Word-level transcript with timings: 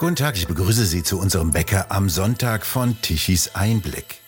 Guten 0.00 0.16
Tag, 0.16 0.38
ich 0.38 0.46
begrüße 0.46 0.86
Sie 0.86 1.02
zu 1.02 1.18
unserem 1.18 1.50
Bäcker 1.50 1.92
am 1.92 2.08
Sonntag 2.08 2.64
von 2.64 2.98
Tichys 3.02 3.54
Einblick. 3.54 4.22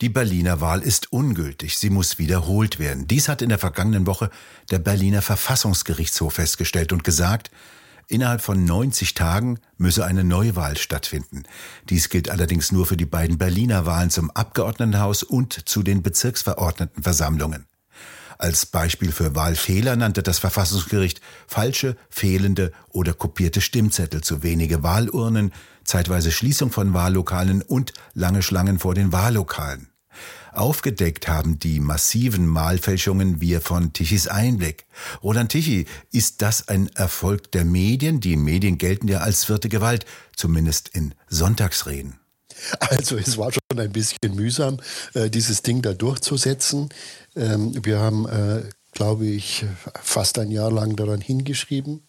Die 0.00 0.08
Berliner 0.08 0.60
Wahl 0.60 0.82
ist 0.82 1.12
ungültig, 1.12 1.76
sie 1.76 1.90
muss 1.90 2.20
wiederholt 2.20 2.78
werden. 2.78 3.08
Dies 3.08 3.28
hat 3.28 3.42
in 3.42 3.48
der 3.48 3.58
vergangenen 3.58 4.06
Woche 4.06 4.30
der 4.70 4.78
Berliner 4.78 5.20
Verfassungsgerichtshof 5.20 6.34
festgestellt 6.34 6.92
und 6.92 7.02
gesagt, 7.02 7.50
innerhalb 8.06 8.40
von 8.40 8.64
90 8.64 9.14
Tagen 9.14 9.58
müsse 9.78 10.04
eine 10.04 10.22
Neuwahl 10.22 10.76
stattfinden. 10.76 11.42
Dies 11.90 12.08
gilt 12.08 12.30
allerdings 12.30 12.70
nur 12.70 12.86
für 12.86 12.96
die 12.96 13.04
beiden 13.04 13.38
Berliner 13.38 13.84
Wahlen 13.84 14.10
zum 14.10 14.30
Abgeordnetenhaus 14.30 15.24
und 15.24 15.68
zu 15.68 15.82
den 15.82 16.04
Bezirksverordnetenversammlungen. 16.04 17.66
Als 18.38 18.66
Beispiel 18.66 19.12
für 19.12 19.34
Wahlfehler 19.34 19.96
nannte 19.96 20.22
das 20.22 20.38
Verfassungsgericht 20.38 21.20
falsche, 21.46 21.96
fehlende 22.10 22.72
oder 22.90 23.14
kopierte 23.14 23.60
Stimmzettel, 23.60 24.22
zu 24.22 24.42
wenige 24.42 24.82
Wahlurnen, 24.82 25.52
zeitweise 25.84 26.30
Schließung 26.30 26.70
von 26.70 26.92
Wahllokalen 26.92 27.62
und 27.62 27.92
lange 28.14 28.42
Schlangen 28.42 28.78
vor 28.78 28.94
den 28.94 29.12
Wahllokalen. 29.12 29.88
Aufgedeckt 30.52 31.28
haben 31.28 31.58
die 31.58 31.80
massiven 31.80 32.46
Mahlfälschungen 32.46 33.42
wir 33.42 33.60
von 33.60 33.92
Tichys 33.92 34.26
Einblick. 34.26 34.86
Roland 35.22 35.52
Tichy, 35.52 35.84
ist 36.12 36.40
das 36.40 36.68
ein 36.68 36.88
Erfolg 36.94 37.52
der 37.52 37.66
Medien? 37.66 38.20
Die 38.20 38.36
Medien 38.36 38.78
gelten 38.78 39.06
ja 39.06 39.18
als 39.18 39.44
vierte 39.44 39.68
Gewalt, 39.68 40.06
zumindest 40.34 40.88
in 40.88 41.14
Sonntagsreden. 41.28 42.18
Also 42.80 43.18
es 43.18 43.36
war 43.36 43.52
schon 43.52 43.78
ein 43.78 43.92
bisschen 43.92 44.34
mühsam, 44.34 44.78
äh, 45.12 45.28
dieses 45.28 45.60
Ding 45.60 45.82
da 45.82 45.92
durchzusetzen. 45.92 46.88
Ähm, 47.36 47.72
wir 47.84 47.98
haben, 47.98 48.26
äh, 48.26 48.62
glaube 48.92 49.26
ich, 49.26 49.64
fast 50.02 50.38
ein 50.38 50.50
Jahr 50.50 50.72
lang 50.72 50.96
daran 50.96 51.20
hingeschrieben 51.20 52.02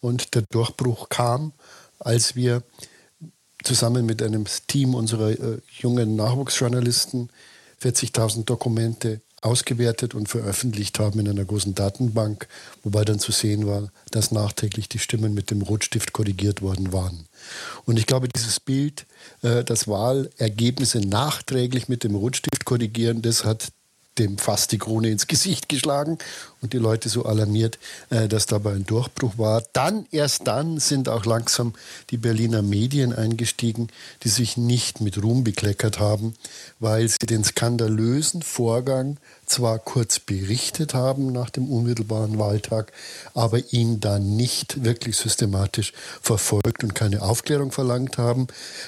und 0.00 0.34
der 0.34 0.42
Durchbruch 0.50 1.08
kam, 1.08 1.52
als 1.98 2.34
wir 2.34 2.62
zusammen 3.62 4.04
mit 4.04 4.22
einem 4.22 4.44
Team 4.66 4.94
unserer 4.94 5.30
äh, 5.30 5.58
jungen 5.80 6.16
Nachwuchsjournalisten 6.16 7.30
40.000 7.82 8.44
Dokumente 8.44 9.20
ausgewertet 9.44 10.14
und 10.14 10.28
veröffentlicht 10.28 10.98
haben 10.98 11.20
in 11.20 11.28
einer 11.28 11.44
großen 11.44 11.74
Datenbank, 11.74 12.48
wobei 12.82 13.04
dann 13.04 13.18
zu 13.18 13.30
sehen 13.30 13.66
war, 13.66 13.90
dass 14.10 14.30
nachträglich 14.30 14.88
die 14.88 14.98
Stimmen 14.98 15.34
mit 15.34 15.50
dem 15.50 15.60
Rotstift 15.62 16.12
korrigiert 16.12 16.62
worden 16.62 16.92
waren. 16.92 17.26
Und 17.84 17.98
ich 17.98 18.06
glaube, 18.06 18.28
dieses 18.28 18.58
Bild, 18.58 19.06
äh, 19.42 19.62
dass 19.62 19.86
Wahlergebnisse 19.86 21.00
nachträglich 21.00 21.88
mit 21.88 22.04
dem 22.04 22.14
Rotstift 22.14 22.64
korrigieren, 22.64 23.22
das 23.22 23.44
hat 23.44 23.68
dem 24.18 24.38
fast 24.38 24.72
die 24.72 24.78
Krone 24.78 25.08
ins 25.10 25.26
Gesicht 25.26 25.68
geschlagen 25.68 26.18
und 26.64 26.72
die 26.72 26.78
Leute 26.78 27.10
so 27.10 27.26
alarmiert, 27.26 27.78
äh, 28.08 28.26
dass 28.26 28.46
dabei 28.46 28.72
ein 28.72 28.86
Durchbruch 28.86 29.36
war. 29.36 29.62
Dann, 29.74 30.06
erst 30.10 30.46
dann 30.46 30.80
sind 30.80 31.10
auch 31.10 31.26
langsam 31.26 31.74
die 32.10 32.16
Berliner 32.16 32.62
Medien 32.62 33.12
eingestiegen, 33.12 33.88
die 34.22 34.30
sich 34.30 34.56
nicht 34.56 35.02
mit 35.02 35.22
Ruhm 35.22 35.44
bekleckert 35.44 36.00
haben, 36.00 36.34
weil 36.80 37.06
sie 37.08 37.26
den 37.26 37.44
skandalösen 37.44 38.40
Vorgang 38.40 39.18
zwar 39.46 39.78
kurz 39.78 40.18
berichtet 40.18 40.94
haben 40.94 41.32
nach 41.32 41.50
dem 41.50 41.70
unmittelbaren 41.70 42.38
Wahltag, 42.38 42.92
aber 43.34 43.72
ihn 43.72 44.00
dann 44.00 44.36
nicht 44.36 44.84
wirklich 44.84 45.16
systematisch 45.16 45.92
verfolgt 46.22 46.82
und 46.82 46.94
keine 46.94 47.22
Aufklärung 47.22 47.70
verlangt 47.70 48.16
haben. 48.16 48.46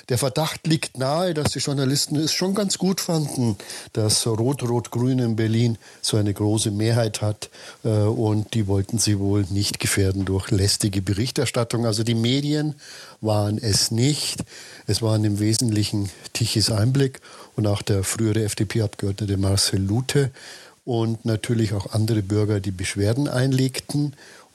Der 0.08 0.16
Verdacht 0.18 0.66
liegt 0.66 0.98
nahe, 0.98 1.34
dass 1.34 1.52
die 1.52 1.58
Journalisten 1.58 2.16
es 2.16 2.32
schon 2.32 2.54
ganz 2.54 2.78
gut 2.78 3.00
fanden, 3.00 3.56
dass 3.92 4.26
Rot-Rot-Grün 4.26 5.18
in 5.18 5.36
Berlin 5.36 5.78
so 6.00 6.16
eine 6.16 6.32
große 6.32 6.70
Mehrheit 6.70 7.20
hat 7.20 7.50
und 7.82 8.54
die 8.54 8.66
wollten 8.66 8.98
sie 8.98 9.18
wohl 9.18 9.44
nicht 9.50 9.78
gefährden 9.78 10.24
durch 10.24 10.50
lästige 10.50 11.02
Berichterstattung. 11.02 11.86
Also 11.86 12.02
die 12.02 12.14
Medien 12.14 12.74
waren 13.20 13.58
es 13.58 13.90
nicht. 13.90 14.44
Es 14.86 15.02
waren 15.02 15.24
im 15.24 15.38
Wesentlichen 15.38 16.10
Tichys 16.32 16.70
Einblick 16.70 17.20
und 17.54 17.66
auch 17.66 17.82
der 17.82 18.04
frühere 18.04 18.44
FDP-Abgeordnete 18.44 19.36
Marcel 19.36 19.80
Lute 19.80 20.30
und 20.84 21.24
natürlich 21.24 21.72
auch 21.72 21.92
andere 21.92 22.22
Bürger, 22.22 22.60
die 22.60 22.70
Beschwerden 22.70 23.28
einlegten. 23.28 24.14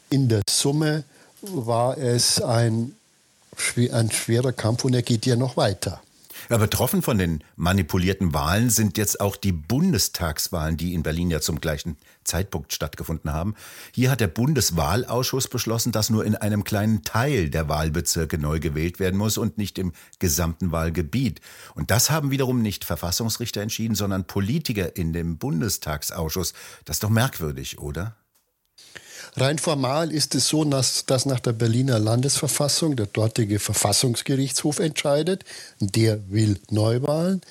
In 0.09 0.29
der 0.29 0.41
Summe 0.49 1.03
war 1.41 1.97
es 1.97 2.41
ein, 2.41 2.95
ein 3.91 4.11
schwerer 4.11 4.53
Kampf 4.53 4.85
und 4.85 4.93
er 4.93 5.01
geht 5.01 5.25
ja 5.25 5.35
noch 5.35 5.57
weiter. 5.57 6.01
Ja, 6.51 6.57
betroffen 6.57 7.01
von 7.01 7.17
den 7.17 7.45
manipulierten 7.55 8.33
Wahlen 8.33 8.69
sind 8.69 8.97
jetzt 8.97 9.21
auch 9.21 9.37
die 9.37 9.53
Bundestagswahlen, 9.53 10.75
die 10.75 10.93
in 10.93 11.01
Berlin 11.01 11.31
ja 11.31 11.39
zum 11.39 11.61
gleichen 11.61 11.95
Zeitpunkt 12.25 12.73
stattgefunden 12.73 13.31
haben. 13.31 13.55
Hier 13.93 14.11
hat 14.11 14.19
der 14.19 14.27
Bundeswahlausschuss 14.27 15.47
beschlossen, 15.47 15.93
dass 15.93 16.09
nur 16.09 16.25
in 16.25 16.35
einem 16.35 16.65
kleinen 16.65 17.03
Teil 17.03 17.49
der 17.49 17.69
Wahlbezirke 17.69 18.37
neu 18.37 18.59
gewählt 18.59 18.99
werden 18.99 19.17
muss 19.17 19.37
und 19.37 19.57
nicht 19.57 19.79
im 19.79 19.93
gesamten 20.19 20.73
Wahlgebiet. 20.73 21.39
Und 21.73 21.89
das 21.89 22.11
haben 22.11 22.31
wiederum 22.31 22.61
nicht 22.61 22.83
Verfassungsrichter 22.83 23.61
entschieden, 23.61 23.95
sondern 23.95 24.27
Politiker 24.27 24.97
in 24.97 25.13
dem 25.13 25.37
Bundestagsausschuss. 25.37 26.51
Das 26.83 26.97
ist 26.97 27.03
doch 27.03 27.09
merkwürdig, 27.09 27.79
oder? 27.79 28.17
Rein 29.35 29.59
formal 29.59 30.11
ist 30.11 30.35
es 30.35 30.47
so, 30.47 30.63
dass, 30.65 31.05
dass 31.05 31.25
nach 31.25 31.39
der 31.39 31.53
Berliner 31.53 31.99
Landesverfassung 31.99 32.95
der 32.95 33.05
dortige 33.05 33.59
Verfassungsgerichtshof 33.59 34.79
entscheidet. 34.79 35.45
Der 35.79 36.19
will 36.29 36.59
Neuwahlen. 36.69 37.41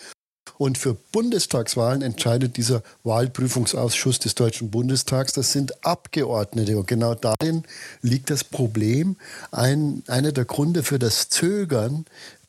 Und 0.58 0.76
für 0.76 0.92
Bundestagswahlen 0.92 2.02
entscheidet 2.02 2.58
dieser 2.58 2.82
Wahlprüfungsausschuss 3.04 4.18
des 4.18 4.34
Deutschen 4.34 4.70
Bundestags. 4.70 5.32
Das 5.32 5.52
sind 5.52 5.86
Abgeordnete. 5.86 6.76
Und 6.76 6.86
genau 6.86 7.14
darin 7.14 7.64
liegt 8.02 8.28
das 8.28 8.44
Problem. 8.44 9.16
Ein, 9.50 10.02
einer 10.06 10.32
der 10.32 10.44
Gründe 10.44 10.82
für 10.82 10.98
das 10.98 11.30
Zögern 11.30 12.04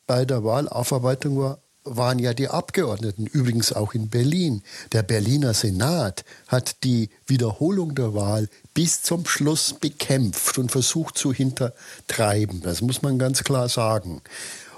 bei 0.06 0.26
der 0.26 0.44
Wahlaufarbeitung 0.44 1.38
war 1.38 1.58
waren 1.84 2.18
ja 2.18 2.34
die 2.34 2.48
Abgeordneten, 2.48 3.26
übrigens 3.26 3.72
auch 3.72 3.94
in 3.94 4.08
Berlin. 4.08 4.62
Der 4.92 5.02
Berliner 5.02 5.54
Senat 5.54 6.24
hat 6.48 6.84
die 6.84 7.10
Wiederholung 7.26 7.94
der 7.94 8.14
Wahl 8.14 8.48
bis 8.74 9.02
zum 9.02 9.26
Schluss 9.26 9.74
bekämpft 9.74 10.58
und 10.58 10.70
versucht 10.70 11.18
zu 11.18 11.32
hintertreiben. 11.32 12.62
Das 12.62 12.82
muss 12.82 13.02
man 13.02 13.18
ganz 13.18 13.44
klar 13.44 13.68
sagen. 13.68 14.22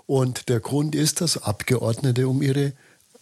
Und 0.07 0.49
der 0.49 0.61
Grund 0.61 0.95
ist, 0.95 1.21
dass 1.21 1.43
Abgeordnete 1.43 2.29
um 2.29 2.43
ihre 2.43 2.73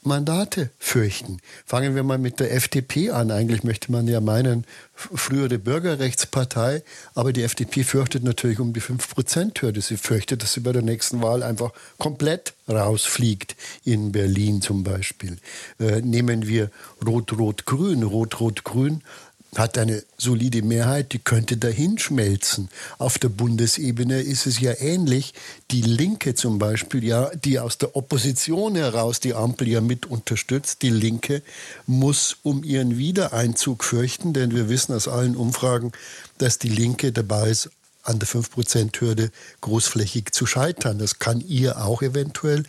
Mandate 0.05 0.71
fürchten. 0.79 1.39
Fangen 1.65 1.95
wir 1.95 2.03
mal 2.03 2.19
mit 2.19 2.41
der 2.41 2.53
FDP 2.53 3.11
an. 3.11 3.31
Eigentlich 3.31 3.63
möchte 3.63 3.93
man 3.93 4.09
ja 4.09 4.21
meinen, 4.21 4.67
frühere 4.95 5.59
Bürgerrechtspartei, 5.59 6.83
aber 7.15 7.33
die 7.33 7.43
FDP 7.43 7.85
fürchtet 7.85 8.25
natürlich 8.25 8.59
um 8.59 8.73
die 8.73 8.81
5%-Hürde. 8.81 9.81
Sie 9.81 9.97
fürchtet, 9.97 10.43
dass 10.43 10.55
sie 10.55 10.61
bei 10.61 10.73
der 10.73 10.83
nächsten 10.83 11.23
Wahl 11.23 11.43
einfach 11.43 11.73
komplett 11.99 12.55
rausfliegt, 12.69 13.57
in 13.85 14.13
Berlin 14.13 14.61
zum 14.61 14.83
Beispiel. 14.83 15.39
Äh, 15.79 16.01
nehmen 16.01 16.47
wir 16.49 16.71
Rot-Rot-Grün. 17.05 18.03
Rot-Rot-Grün 18.03 19.03
hat 19.57 19.77
eine 19.77 20.03
solide 20.17 20.63
Mehrheit, 20.63 21.13
die 21.13 21.19
könnte 21.19 21.59
dahin 21.59 21.99
schmelzen. 21.99 22.71
Auf 22.99 23.19
der 23.19 23.29
Bundesebene 23.29 24.21
ist 24.21 24.47
es 24.47 24.61
ja 24.61 24.73
ähnlich. 24.79 25.35
Die 25.71 25.83
Linke 25.83 26.35
zum 26.35 26.59
Beispiel, 26.59 27.05
ja, 27.05 27.31
die 27.35 27.59
aus 27.59 27.77
der 27.77 27.95
Opposition 27.95 28.77
heraus 28.77 29.21
die 29.21 29.35
Ampel 29.35 29.69
ja 29.69 29.83
mit 29.83 30.07
unterstützt, 30.07 30.81
die 30.81 30.91
Linke 30.91 31.43
muss 31.87 32.39
um 32.43 32.65
ihren 32.65 32.97
Wiedereinzug 32.97 33.85
fürchten, 33.85 34.33
denn 34.33 34.55
wir 34.55 34.71
wissen 34.71 34.95
aus 34.95 35.07
allen 35.07 35.37
Umfragen, 35.37 35.93
dass 36.39 36.59
die 36.59 36.71
Linke 36.71 37.13
dabei 37.13 37.51
ist, 37.51 37.71
an 38.03 38.19
der 38.19 38.29
5%-Hürde 38.29 39.31
großflächig 39.61 40.33
zu 40.33 40.47
scheitern. 40.47 40.99
Das 40.99 41.19
kann 41.19 41.41
ihr 41.41 41.85
auch 41.85 42.03
eventuell 42.03 42.65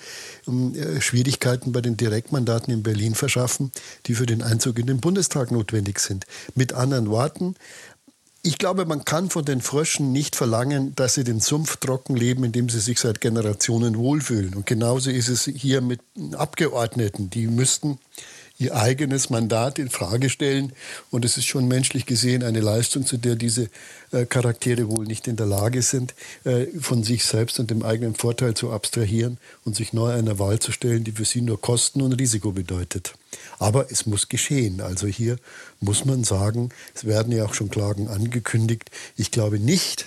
ähm, 0.48 0.76
äh, 0.76 1.02
Schwierigkeiten 1.02 1.72
bei 1.72 1.82
den 1.82 1.98
Direktmandaten 1.98 2.74
in 2.74 2.84
Berlin 2.84 3.16
verschaffen, 3.16 3.72
die 4.06 4.16
für 4.16 4.26
den 4.26 4.42
Einzug 4.42 4.80
in 4.80 4.88
den 4.88 5.00
Bundestag 5.00 5.52
notwendig 5.52 6.00
sind. 6.00 6.26
Mit 6.56 6.74
anderen 6.74 7.10
Worten, 7.10 7.56
ich 8.46 8.58
glaube, 8.58 8.86
man 8.86 9.06
kann 9.06 9.30
von 9.30 9.46
den 9.46 9.62
Fröschen 9.62 10.12
nicht 10.12 10.36
verlangen, 10.36 10.94
dass 10.96 11.14
sie 11.14 11.24
den 11.24 11.40
Sumpf 11.40 11.78
trocken 11.78 12.18
leben, 12.18 12.44
in 12.44 12.52
dem 12.52 12.68
sie 12.68 12.82
sich 12.82 13.00
seit 13.00 13.22
Generationen 13.22 13.98
wohlfühlen. 13.98 14.54
Und 14.54 14.66
genauso 14.66 15.10
ist 15.12 15.30
es 15.30 15.46
hier 15.46 15.80
mit 15.80 16.02
Abgeordneten. 16.34 17.30
Die 17.30 17.48
müssten 17.48 18.00
ihr 18.60 18.76
eigenes 18.76 19.30
Mandat 19.30 19.80
in 19.80 19.90
Frage 19.90 20.30
stellen. 20.30 20.74
Und 21.10 21.26
es 21.26 21.38
ist 21.38 21.46
schon 21.46 21.68
menschlich 21.68 22.06
gesehen 22.06 22.44
eine 22.44 22.62
Leistung, 22.62 23.06
zu 23.06 23.18
der 23.18 23.36
diese 23.36 23.70
äh, 24.12 24.26
Charaktere 24.26 24.90
wohl 24.90 25.06
nicht 25.06 25.28
in 25.28 25.36
der 25.36 25.46
Lage 25.46 25.82
sind, 25.82 26.14
äh, 26.44 26.68
von 26.80 27.04
sich 27.04 27.26
selbst 27.26 27.60
und 27.60 27.72
dem 27.72 27.84
eigenen 27.84 28.16
Vorteil 28.16 28.54
zu 28.54 28.72
abstrahieren 28.72 29.38
und 29.66 29.76
sich 29.76 29.94
neu 29.94 30.12
einer 30.12 30.40
Wahl 30.40 30.60
zu 30.60 30.72
stellen, 30.72 31.04
die 31.04 31.14
für 31.14 31.26
sie 31.26 31.42
nur 31.42 31.60
Kosten 31.60 32.02
und 32.02 32.14
Risiko 32.14 32.52
bedeutet. 32.52 33.14
Aber 33.60 33.92
es 33.92 34.06
muss 34.06 34.30
geschehen. 34.30 34.82
Also 34.82 35.08
hier 35.08 35.38
muss 35.80 36.06
man 36.06 36.24
sagen, 36.24 36.70
es 36.94 37.06
werden 37.06 37.34
ja 37.34 37.46
auch 37.46 37.54
schon 37.54 37.70
Klagen 37.70 38.08
angekündigt. 38.08 38.92
Ich 39.18 39.32
glaube 39.32 39.60
nicht, 39.60 40.06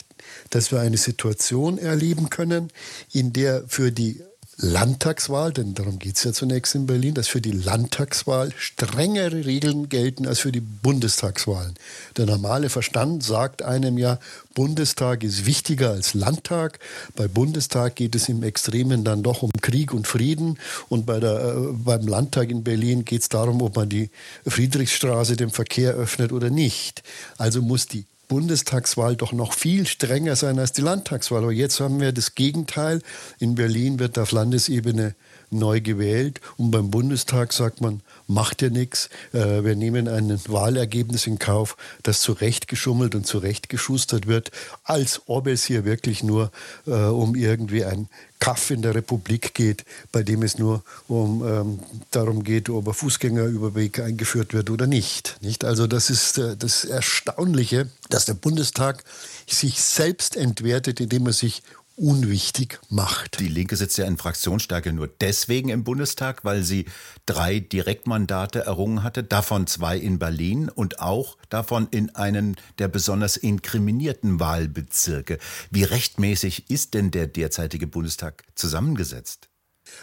dass 0.50 0.70
wir 0.70 0.80
eine 0.80 0.96
Situation 0.96 1.78
erleben 1.78 2.30
können, 2.30 2.70
in 3.12 3.32
der 3.32 3.64
für 3.68 3.90
die 3.90 4.22
Landtagswahl, 4.58 5.52
denn 5.52 5.74
darum 5.74 5.98
geht 5.98 6.16
es 6.16 6.24
ja 6.24 6.32
zunächst 6.32 6.74
in 6.74 6.86
Berlin, 6.86 7.12
dass 7.12 7.28
für 7.28 7.42
die 7.42 7.50
Landtagswahl 7.50 8.52
strengere 8.56 9.44
Regeln 9.44 9.90
gelten 9.90 10.26
als 10.26 10.38
für 10.38 10.50
die 10.50 10.60
Bundestagswahlen. 10.60 11.74
Der 12.16 12.24
normale 12.24 12.70
Verstand 12.70 13.22
sagt 13.22 13.60
einem 13.60 13.98
ja, 13.98 14.18
Bundestag 14.54 15.24
ist 15.24 15.44
wichtiger 15.44 15.90
als 15.90 16.14
Landtag. 16.14 16.78
Bei 17.14 17.28
Bundestag 17.28 17.96
geht 17.96 18.14
es 18.14 18.30
im 18.30 18.42
Extremen 18.42 19.04
dann 19.04 19.22
doch 19.22 19.42
um 19.42 19.50
Krieg 19.60 19.92
und 19.92 20.06
Frieden. 20.06 20.58
Und 20.88 21.04
bei 21.04 21.20
der, 21.20 21.54
äh, 21.54 21.72
beim 21.72 22.06
Landtag 22.06 22.50
in 22.50 22.64
Berlin 22.64 23.04
geht 23.04 23.20
es 23.20 23.28
darum, 23.28 23.60
ob 23.60 23.76
man 23.76 23.90
die 23.90 24.08
Friedrichstraße 24.46 25.36
dem 25.36 25.50
Verkehr 25.50 25.92
öffnet 25.92 26.32
oder 26.32 26.48
nicht. 26.48 27.02
Also 27.36 27.60
muss 27.60 27.88
die 27.88 28.06
Bundestagswahl 28.28 29.16
doch 29.16 29.32
noch 29.32 29.52
viel 29.52 29.86
strenger 29.86 30.36
sein 30.36 30.58
als 30.58 30.72
die 30.72 30.82
Landtagswahl. 30.82 31.42
Aber 31.42 31.52
jetzt 31.52 31.80
haben 31.80 32.00
wir 32.00 32.12
das 32.12 32.34
Gegenteil. 32.34 33.02
In 33.38 33.54
Berlin 33.54 33.98
wird 33.98 34.18
auf 34.18 34.32
Landesebene 34.32 35.14
neu 35.50 35.80
gewählt 35.80 36.40
und 36.56 36.70
beim 36.70 36.90
Bundestag 36.90 37.52
sagt 37.52 37.80
man, 37.80 38.00
macht 38.26 38.62
ja 38.62 38.70
nichts, 38.70 39.08
äh, 39.32 39.64
wir 39.64 39.76
nehmen 39.76 40.08
ein 40.08 40.38
Wahlergebnis 40.48 41.26
in 41.26 41.38
Kauf, 41.38 41.76
das 42.02 42.20
zurechtgeschummelt 42.20 43.14
und 43.14 43.26
zurechtgeschustert 43.26 44.26
wird, 44.26 44.50
als 44.84 45.22
ob 45.26 45.46
es 45.46 45.64
hier 45.64 45.84
wirklich 45.84 46.22
nur 46.22 46.50
äh, 46.86 46.90
um 46.90 47.34
irgendwie 47.34 47.84
ein 47.84 48.08
Kaff 48.38 48.70
in 48.70 48.82
der 48.82 48.94
Republik 48.94 49.54
geht, 49.54 49.84
bei 50.12 50.22
dem 50.22 50.42
es 50.42 50.58
nur 50.58 50.82
um 51.08 51.46
ähm, 51.46 51.80
darum 52.10 52.44
geht, 52.44 52.68
ob 52.68 52.88
ein 52.88 52.94
Fußgängerüberweg 52.94 54.00
eingeführt 54.00 54.52
wird 54.52 54.70
oder 54.70 54.86
nicht. 54.86 55.38
nicht? 55.40 55.64
Also 55.64 55.86
das 55.86 56.10
ist 56.10 56.38
äh, 56.38 56.56
das 56.56 56.84
Erstaunliche, 56.84 57.88
dass 58.10 58.26
der 58.26 58.34
Bundestag 58.34 59.04
sich 59.46 59.80
selbst 59.80 60.36
entwertet, 60.36 61.00
indem 61.00 61.26
er 61.26 61.32
sich 61.32 61.62
unwichtig 61.96 62.78
macht. 62.90 63.40
Die 63.40 63.48
Linke 63.48 63.76
sitzt 63.76 63.96
ja 63.98 64.04
in 64.04 64.18
Fraktionsstärke 64.18 64.92
nur 64.92 65.08
deswegen 65.08 65.70
im 65.70 65.82
Bundestag, 65.82 66.44
weil 66.44 66.62
sie 66.62 66.84
drei 67.24 67.58
Direktmandate 67.58 68.60
errungen 68.60 69.02
hatte, 69.02 69.24
davon 69.24 69.66
zwei 69.66 69.96
in 69.96 70.18
Berlin 70.18 70.68
und 70.68 71.00
auch 71.00 71.36
davon 71.48 71.88
in 71.90 72.14
einen 72.14 72.56
der 72.78 72.88
besonders 72.88 73.36
inkriminierten 73.36 74.38
Wahlbezirke. 74.38 75.38
Wie 75.70 75.84
rechtmäßig 75.84 76.70
ist 76.70 76.94
denn 76.94 77.10
der 77.10 77.26
derzeitige 77.26 77.86
Bundestag 77.86 78.44
zusammengesetzt? 78.54 79.48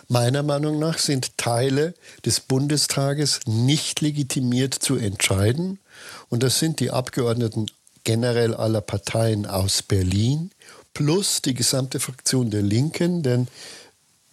Meiner 0.07 0.43
Meinung 0.43 0.79
nach 0.79 0.97
sind 0.97 1.37
Teile 1.37 1.93
des 2.25 2.39
Bundestages 2.39 3.41
nicht 3.45 4.01
legitimiert 4.01 4.73
zu 4.73 4.95
entscheiden. 4.95 5.79
Und 6.29 6.41
das 6.41 6.59
sind 6.59 6.79
die 6.79 6.91
Abgeordneten 6.91 7.67
generell 8.03 8.53
aller 8.53 8.81
Parteien 8.81 9.45
aus 9.45 9.81
Berlin 9.81 10.51
plus 10.93 11.41
die 11.41 11.53
gesamte 11.53 11.99
Fraktion 11.99 12.49
der 12.49 12.61
Linken, 12.61 13.23
denn 13.23 13.47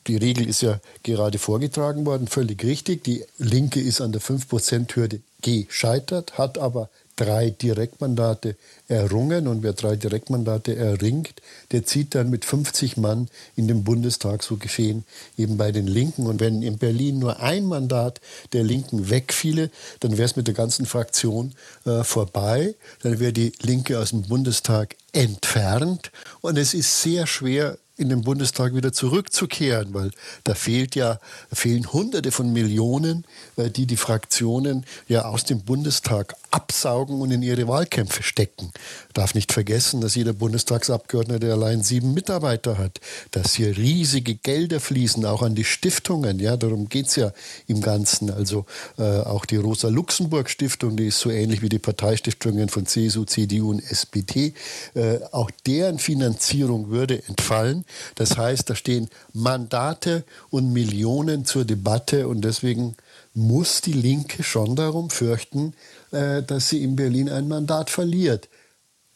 die 0.07 0.17
Regel 0.17 0.49
ist 0.49 0.62
ja 0.62 0.81
gerade 1.03 1.39
vorgetragen 1.39 2.07
worden, 2.07 2.27
völlig 2.27 2.65
richtig. 2.65 3.05
Die 3.05 3.25
Linke 3.39 3.81
ist 3.81 4.01
an 4.01 4.12
der 4.12 4.21
5%-Hürde 4.21 5.21
gescheitert, 5.43 6.39
hat 6.39 6.59
aber 6.59 6.91
drei 7.20 7.50
Direktmandate 7.50 8.56
errungen. 8.88 9.46
Und 9.46 9.62
wer 9.62 9.75
drei 9.75 9.96
Direktmandate 9.96 10.75
erringt, 10.75 11.34
der 11.70 11.84
zieht 11.84 12.14
dann 12.14 12.31
mit 12.31 12.44
50 12.44 12.96
Mann 12.96 13.28
in 13.56 13.69
den 13.69 13.84
Bundestag, 13.84 14.43
so 14.43 14.56
geschehen 14.56 15.05
eben 15.37 15.56
bei 15.56 15.70
den 15.70 15.87
Linken. 15.87 16.26
Und 16.26 16.40
wenn 16.40 16.62
in 16.62 16.78
Berlin 16.78 17.19
nur 17.19 17.40
ein 17.40 17.67
Mandat 17.67 18.20
der 18.52 18.64
Linken 18.64 19.11
wegfiele, 19.11 19.70
dann 20.00 20.12
wäre 20.12 20.25
es 20.25 20.37
mit 20.37 20.46
der 20.46 20.55
ganzen 20.55 20.87
Fraktion 20.87 21.55
äh, 21.84 22.05
vorbei. 22.05 22.75
Dann 23.02 23.20
wäre 23.20 23.32
die 23.32 23.52
Linke 23.61 23.99
aus 23.99 24.11
dem 24.11 24.22
Bundestag 24.22 24.96
entfernt. 25.12 26.11
Und 26.40 26.56
es 26.56 26.72
ist 26.72 27.02
sehr 27.02 27.26
schwer, 27.26 27.76
in 28.00 28.08
den 28.08 28.22
Bundestag 28.22 28.75
wieder 28.75 28.93
zurückzukehren, 28.93 29.93
weil 29.93 30.11
da 30.44 30.55
fehlt 30.55 30.96
ja, 30.96 31.20
fehlen 31.52 31.93
Hunderte 31.93 32.32
von 32.32 32.50
Millionen, 32.50 33.26
äh, 33.56 33.70
die 33.70 33.87
die 33.87 33.99
Fraktionen 33.99 34.87
ja 35.06 35.26
aus 35.26 35.44
dem 35.44 35.61
Bundestag 35.61 36.34
absaugen 36.50 37.20
und 37.20 37.31
in 37.31 37.43
ihre 37.43 37.69
Wahlkämpfe 37.69 38.23
stecken. 38.23 38.73
Darf 39.12 39.35
nicht 39.35 39.52
vergessen, 39.52 40.00
dass 40.00 40.14
jeder 40.14 40.32
Bundestagsabgeordnete 40.32 41.52
allein 41.52 41.82
sieben 41.82 42.14
Mitarbeiter 42.14 42.79
hat, 42.79 43.00
dass 43.31 43.55
hier 43.55 43.76
riesige 43.76 44.35
Gelder 44.35 44.81
fließen, 44.81 45.25
auch 45.25 45.43
an 45.43 45.55
die 45.55 45.64
Stiftungen. 45.64 46.38
Ja, 46.38 46.56
darum 46.56 46.88
geht's 46.88 47.17
ja 47.17 47.32
im 47.67 47.81
Ganzen. 47.81 48.31
Also 48.31 48.67
äh, 48.99 49.02
auch 49.02 49.44
die 49.44 49.56
Rosa-Luxemburg-Stiftung, 49.56 50.97
die 50.97 51.06
ist 51.06 51.20
so 51.20 51.31
ähnlich 51.31 51.62
wie 51.62 51.69
die 51.69 51.79
Parteistiftungen 51.79 52.69
von 52.69 52.87
CSU, 52.87 53.25
CDU 53.25 53.70
und 53.70 53.81
SPD. 53.81 54.55
Äh, 54.94 55.19
auch 55.32 55.50
deren 55.67 55.99
Finanzierung 55.99 56.91
würde 56.91 57.23
entfallen. 57.26 57.85
Das 58.14 58.37
heißt, 58.37 58.70
da 58.70 58.75
stehen 58.75 59.08
Mandate 59.32 60.25
und 60.50 60.73
Millionen 60.73 61.44
zur 61.44 61.64
Debatte 61.64 62.29
und 62.29 62.43
deswegen 62.43 62.96
muss 63.35 63.81
die 63.81 63.93
Linke 63.93 64.43
schon 64.43 64.77
darum 64.77 65.11
fürchten, 65.11 65.75
äh, 66.11 66.43
dass 66.43 66.69
sie 66.69 66.82
in 66.82 66.97
Berlin 66.97 67.29
ein 67.29 67.49
Mandat 67.49 67.91
verliert. 67.91 68.49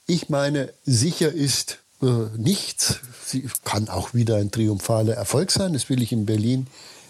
Ich 0.06 0.28
meine, 0.28 0.72
sicher 0.84 1.32
ist 1.32 1.78
äh, 2.02 2.06
nichts. 2.36 3.00
Sie 3.24 3.48
kann 3.64 3.88
auch 3.88 4.14
wieder 4.14 4.36
ein 4.36 4.50
triumphaler 4.50 5.14
Erfolg 5.14 5.50
sein. 5.50 5.72
Das 5.72 5.88
will 5.88 6.02
ich 6.02 6.12
in 6.12 6.26
Berlin 6.26 6.66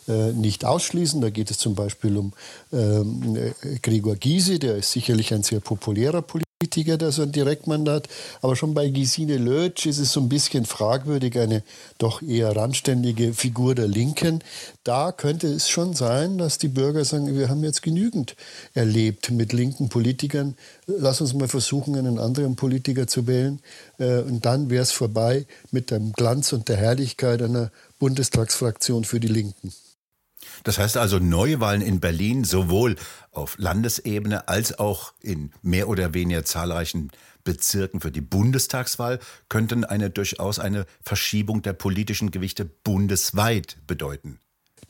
äh, 0.08 0.32
nicht 0.32 0.64
ausschließen. 0.64 1.20
Da 1.20 1.30
geht 1.30 1.50
es 1.50 1.58
zum 1.58 1.74
Beispiel 1.74 2.16
um 2.16 2.32
ähm, 2.72 3.52
Gregor 3.82 4.16
Gysi, 4.16 4.58
der 4.58 4.76
ist 4.76 4.92
sicherlich 4.92 5.34
ein 5.34 5.42
sehr 5.42 5.60
populärer 5.60 6.22
Politiker. 6.22 6.53
Politiker, 6.64 6.96
der 6.96 7.12
so 7.12 7.20
ein 7.22 7.30
Direktmandat. 7.30 8.08
Aber 8.40 8.56
schon 8.56 8.72
bei 8.72 8.88
Gesine 8.88 9.36
Lötsch 9.36 9.84
ist 9.84 9.98
es 9.98 10.12
so 10.12 10.20
ein 10.20 10.30
bisschen 10.30 10.64
fragwürdig, 10.64 11.38
eine 11.38 11.62
doch 11.98 12.22
eher 12.22 12.56
randständige 12.56 13.34
Figur 13.34 13.74
der 13.74 13.86
Linken. 13.86 14.42
Da 14.82 15.12
könnte 15.12 15.46
es 15.48 15.68
schon 15.68 15.92
sein, 15.92 16.38
dass 16.38 16.56
die 16.56 16.68
Bürger 16.68 17.04
sagen, 17.04 17.36
wir 17.36 17.50
haben 17.50 17.62
jetzt 17.64 17.82
genügend 17.82 18.34
erlebt 18.72 19.30
mit 19.30 19.52
linken 19.52 19.90
Politikern. 19.90 20.56
Lass 20.86 21.20
uns 21.20 21.34
mal 21.34 21.48
versuchen, 21.48 21.96
einen 21.96 22.18
anderen 22.18 22.56
Politiker 22.56 23.06
zu 23.06 23.26
wählen. 23.26 23.60
Äh, 23.98 24.20
und 24.20 24.46
dann 24.46 24.70
wäre 24.70 24.82
es 24.82 24.92
vorbei 24.92 25.44
mit 25.70 25.90
dem 25.90 26.12
Glanz 26.12 26.54
und 26.54 26.70
der 26.70 26.76
Herrlichkeit 26.76 27.42
einer 27.42 27.70
Bundestagsfraktion 27.98 29.04
für 29.04 29.20
die 29.20 29.28
Linken. 29.28 29.74
Das 30.62 30.78
heißt 30.78 30.96
also 30.96 31.18
Neuwahlen 31.18 31.82
in 31.82 32.00
Berlin 32.00 32.44
sowohl 32.44 32.96
auf 33.32 33.56
Landesebene 33.58 34.48
als 34.48 34.78
auch 34.78 35.12
in 35.20 35.52
mehr 35.62 35.88
oder 35.88 36.14
weniger 36.14 36.44
zahlreichen 36.44 37.10
Bezirken 37.42 38.00
für 38.00 38.10
die 38.10 38.22
Bundestagswahl 38.22 39.18
könnten 39.48 39.84
eine 39.84 40.10
durchaus 40.10 40.58
eine 40.58 40.86
Verschiebung 41.02 41.62
der 41.62 41.74
politischen 41.74 42.30
Gewichte 42.30 42.64
bundesweit 42.64 43.76
bedeuten. 43.86 44.38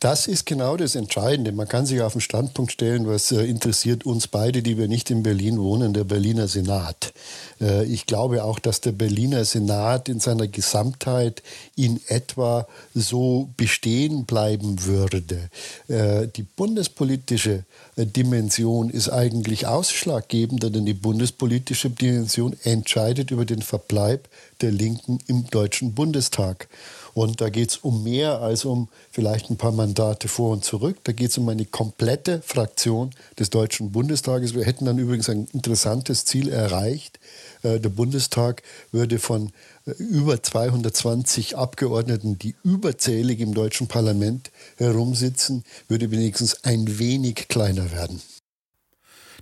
Das 0.04 0.26
ist 0.26 0.44
genau 0.44 0.76
das 0.76 0.96
Entscheidende. 0.96 1.50
Man 1.52 1.66
kann 1.66 1.86
sich 1.86 2.02
auf 2.02 2.12
den 2.12 2.20
Standpunkt 2.20 2.70
stellen, 2.70 3.06
was 3.06 3.32
äh, 3.32 3.46
interessiert 3.46 4.04
uns 4.04 4.28
beide, 4.28 4.60
die 4.60 4.76
wir 4.76 4.86
nicht 4.86 5.10
in 5.10 5.22
Berlin 5.22 5.58
wohnen, 5.58 5.94
der 5.94 6.04
Berliner 6.04 6.46
Senat. 6.46 7.14
Äh, 7.58 7.86
ich 7.86 8.04
glaube 8.04 8.44
auch, 8.44 8.58
dass 8.58 8.82
der 8.82 8.92
Berliner 8.92 9.46
Senat 9.46 10.10
in 10.10 10.20
seiner 10.20 10.46
Gesamtheit 10.46 11.42
in 11.74 12.02
etwa 12.08 12.66
so 12.94 13.48
bestehen 13.56 14.26
bleiben 14.26 14.84
würde. 14.84 15.48
Äh, 15.88 16.28
die 16.28 16.42
bundespolitische 16.42 17.64
Dimension 17.96 18.90
ist 18.90 19.08
eigentlich 19.08 19.66
ausschlaggebender, 19.66 20.68
denn 20.68 20.84
die 20.84 20.92
bundespolitische 20.92 21.88
Dimension 21.88 22.54
entscheidet 22.64 23.30
über 23.30 23.46
den 23.46 23.62
Verbleib 23.62 24.28
der 24.60 24.70
Linken 24.70 25.20
im 25.28 25.46
Deutschen 25.48 25.94
Bundestag. 25.94 26.68
Und 27.14 27.40
da 27.40 27.48
geht 27.48 27.70
es 27.70 27.76
um 27.78 28.02
mehr 28.02 28.40
als 28.40 28.64
um 28.64 28.88
vielleicht 29.10 29.48
ein 29.48 29.56
paar 29.56 29.72
Mandate 29.72 30.26
vor 30.28 30.50
und 30.50 30.64
zurück. 30.64 30.98
Da 31.04 31.12
geht 31.12 31.30
es 31.30 31.38
um 31.38 31.48
eine 31.48 31.64
komplette 31.64 32.42
Fraktion 32.42 33.10
des 33.38 33.50
Deutschen 33.50 33.92
Bundestages. 33.92 34.54
Wir 34.54 34.64
hätten 34.64 34.84
dann 34.84 34.98
übrigens 34.98 35.30
ein 35.30 35.46
interessantes 35.52 36.24
Ziel 36.24 36.48
erreicht. 36.48 37.20
Äh, 37.62 37.78
der 37.78 37.88
Bundestag 37.88 38.62
würde 38.90 39.20
von 39.20 39.52
äh, 39.86 39.92
über 39.92 40.42
220 40.42 41.56
Abgeordneten, 41.56 42.38
die 42.38 42.56
überzählig 42.64 43.40
im 43.40 43.54
deutschen 43.54 43.86
Parlament 43.86 44.50
herumsitzen, 44.76 45.64
würde 45.86 46.10
wenigstens 46.10 46.64
ein 46.64 46.98
wenig 46.98 47.46
kleiner 47.48 47.92
werden. 47.92 48.20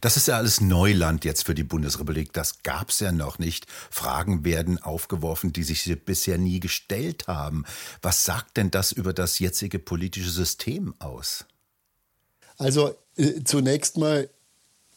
Das 0.03 0.17
ist 0.17 0.27
ja 0.27 0.37
alles 0.37 0.61
Neuland 0.61 1.25
jetzt 1.25 1.47
für 1.47 1.55
die 1.55 1.63
Bundesrepublik. 1.63 2.33
Das 2.33 2.65
gab 2.65 2.91
es 2.91 2.99
ja 2.99 3.13
noch 3.13 3.39
nicht. 3.39 3.67
Fragen 3.89 4.45
werden 4.45 4.83
aufgeworfen, 4.83 5.53
die 5.53 5.63
sich 5.63 5.97
bisher 6.05 6.39
nie 6.39 6.59
gestellt 6.59 7.29
haben. 7.29 7.65
Was 8.03 8.25
sagt 8.25 8.57
denn 8.57 8.73
das 8.73 8.91
über 8.91 9.13
das 9.13 9.39
jetzige 9.39 9.79
politische 9.79 10.31
System 10.31 10.93
aus? 10.99 11.45
Also 12.59 12.97
äh, 13.17 13.45
zunächst 13.45 13.97
mal 13.97 14.29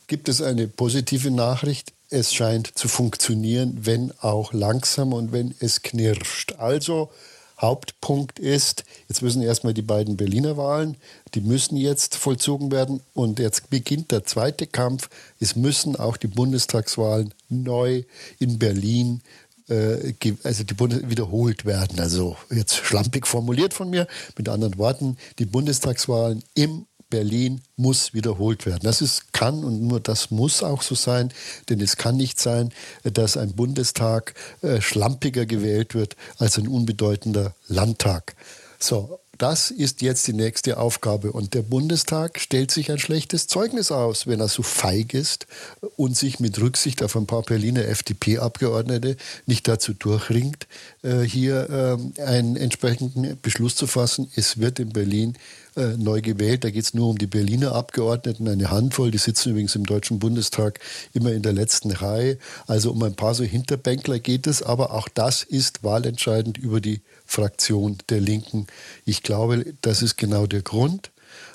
gibt 0.07 0.27
es 0.27 0.41
eine 0.41 0.67
positive 0.67 1.29
Nachricht. 1.29 1.93
Es 2.09 2.33
scheint 2.33 2.75
zu 2.75 2.87
funktionieren, 2.87 3.85
wenn 3.85 4.11
auch 4.21 4.53
langsam 4.53 5.13
und 5.13 5.31
wenn 5.31 5.53
es 5.59 5.83
knirscht. 5.83 6.53
Also 6.53 7.11
Hauptpunkt 7.59 8.39
ist, 8.39 8.83
jetzt 9.07 9.21
müssen 9.21 9.41
erstmal 9.41 9.73
die 9.73 9.81
beiden 9.81 10.17
Berliner 10.17 10.57
Wahlen, 10.57 10.97
die 11.33 11.41
müssen 11.41 11.77
jetzt 11.77 12.15
vollzogen 12.15 12.71
werden. 12.71 13.01
Und 13.13 13.39
jetzt 13.39 13.69
beginnt 13.69 14.11
der 14.11 14.25
zweite 14.25 14.67
Kampf. 14.67 15.09
Es 15.39 15.55
müssen 15.55 15.95
auch 15.95 16.17
die 16.17 16.27
Bundestagswahlen 16.27 17.33
neu 17.49 18.03
in 18.39 18.59
Berlin 18.59 19.21
äh, 19.69 20.13
also 20.43 20.63
die 20.63 20.73
Bundes 20.73 21.09
wiederholt 21.09 21.65
werden. 21.65 21.99
Also 21.99 22.37
jetzt 22.51 22.75
schlampig 22.75 23.25
formuliert 23.27 23.73
von 23.73 23.89
mir, 23.89 24.07
mit 24.37 24.49
anderen 24.49 24.77
Worten, 24.77 25.17
die 25.39 25.45
Bundestagswahlen 25.45 26.43
im 26.53 26.85
Berlin 27.15 27.61
muss 27.77 28.13
wiederholt 28.13 28.65
werden. 28.65 28.81
Das 28.83 29.01
ist, 29.01 29.31
kann 29.31 29.63
und 29.63 29.81
nur 29.81 30.01
das 30.01 30.31
muss 30.31 30.63
auch 30.63 30.81
so 30.81 30.95
sein, 30.95 31.31
denn 31.69 31.79
es 31.79 31.95
kann 31.95 32.17
nicht 32.17 32.41
sein, 32.41 32.73
dass 33.05 33.37
ein 33.37 33.53
Bundestag 33.53 34.33
äh, 34.61 34.81
schlampiger 34.81 35.45
gewählt 35.45 35.95
wird 35.95 36.17
als 36.39 36.57
ein 36.57 36.67
unbedeutender 36.67 37.55
Landtag. 37.69 38.35
So, 38.79 39.17
das 39.37 39.71
ist 39.71 40.01
jetzt 40.01 40.27
die 40.27 40.33
nächste 40.33 40.77
Aufgabe. 40.77 41.31
Und 41.31 41.53
der 41.53 41.61
Bundestag 41.61 42.39
stellt 42.39 42.71
sich 42.71 42.91
ein 42.91 42.99
schlechtes 42.99 43.47
Zeugnis 43.47 43.91
aus, 43.91 44.27
wenn 44.27 44.41
er 44.41 44.47
so 44.47 44.61
feig 44.61 45.13
ist 45.13 45.47
und 45.95 46.17
sich 46.17 46.41
mit 46.41 46.59
Rücksicht 46.59 47.01
auf 47.01 47.15
ein 47.15 47.27
paar 47.27 47.43
Berliner 47.43 47.85
FDP-Abgeordnete 47.85 49.15
nicht 49.45 49.67
dazu 49.69 49.93
durchringt, 49.93 50.67
äh, 51.01 51.21
hier 51.21 51.69
ähm, 51.69 52.13
einen 52.25 52.57
entsprechenden 52.57 53.39
Beschluss 53.41 53.75
zu 53.75 53.87
fassen. 53.87 54.29
Es 54.35 54.59
wird 54.59 54.79
in 54.79 54.89
Berlin 54.89 55.37
äh, 55.75 55.97
neu 55.97 56.21
gewählt. 56.21 56.63
Da 56.63 56.71
geht 56.71 56.83
es 56.83 56.93
nur 56.93 57.09
um 57.09 57.17
die 57.17 57.27
Berliner 57.27 57.73
Abgeordneten, 57.73 58.47
eine 58.47 58.71
Handvoll. 58.71 59.11
Die 59.11 59.17
sitzen 59.17 59.51
übrigens 59.51 59.75
im 59.75 59.85
Deutschen 59.85 60.19
Bundestag 60.19 60.79
immer 61.13 61.31
in 61.31 61.41
der 61.41 61.53
letzten 61.53 61.91
Reihe. 61.91 62.37
Also 62.67 62.91
um 62.91 63.03
ein 63.03 63.15
paar 63.15 63.35
so 63.35 63.43
Hinterbänkler 63.43 64.19
geht 64.19 64.47
es. 64.47 64.63
Aber 64.63 64.91
auch 64.91 65.09
das 65.09 65.43
ist 65.43 65.83
wahlentscheidend 65.83 66.57
über 66.57 66.81
die 66.81 67.01
Fraktion 67.25 67.97
der 68.09 68.21
Linken. 68.21 68.67
Ich 69.05 69.23
glaube, 69.23 69.73
das 69.81 70.01
ist 70.01 70.17
genau 70.17 70.47
der 70.47 70.61
Grund 70.61 71.11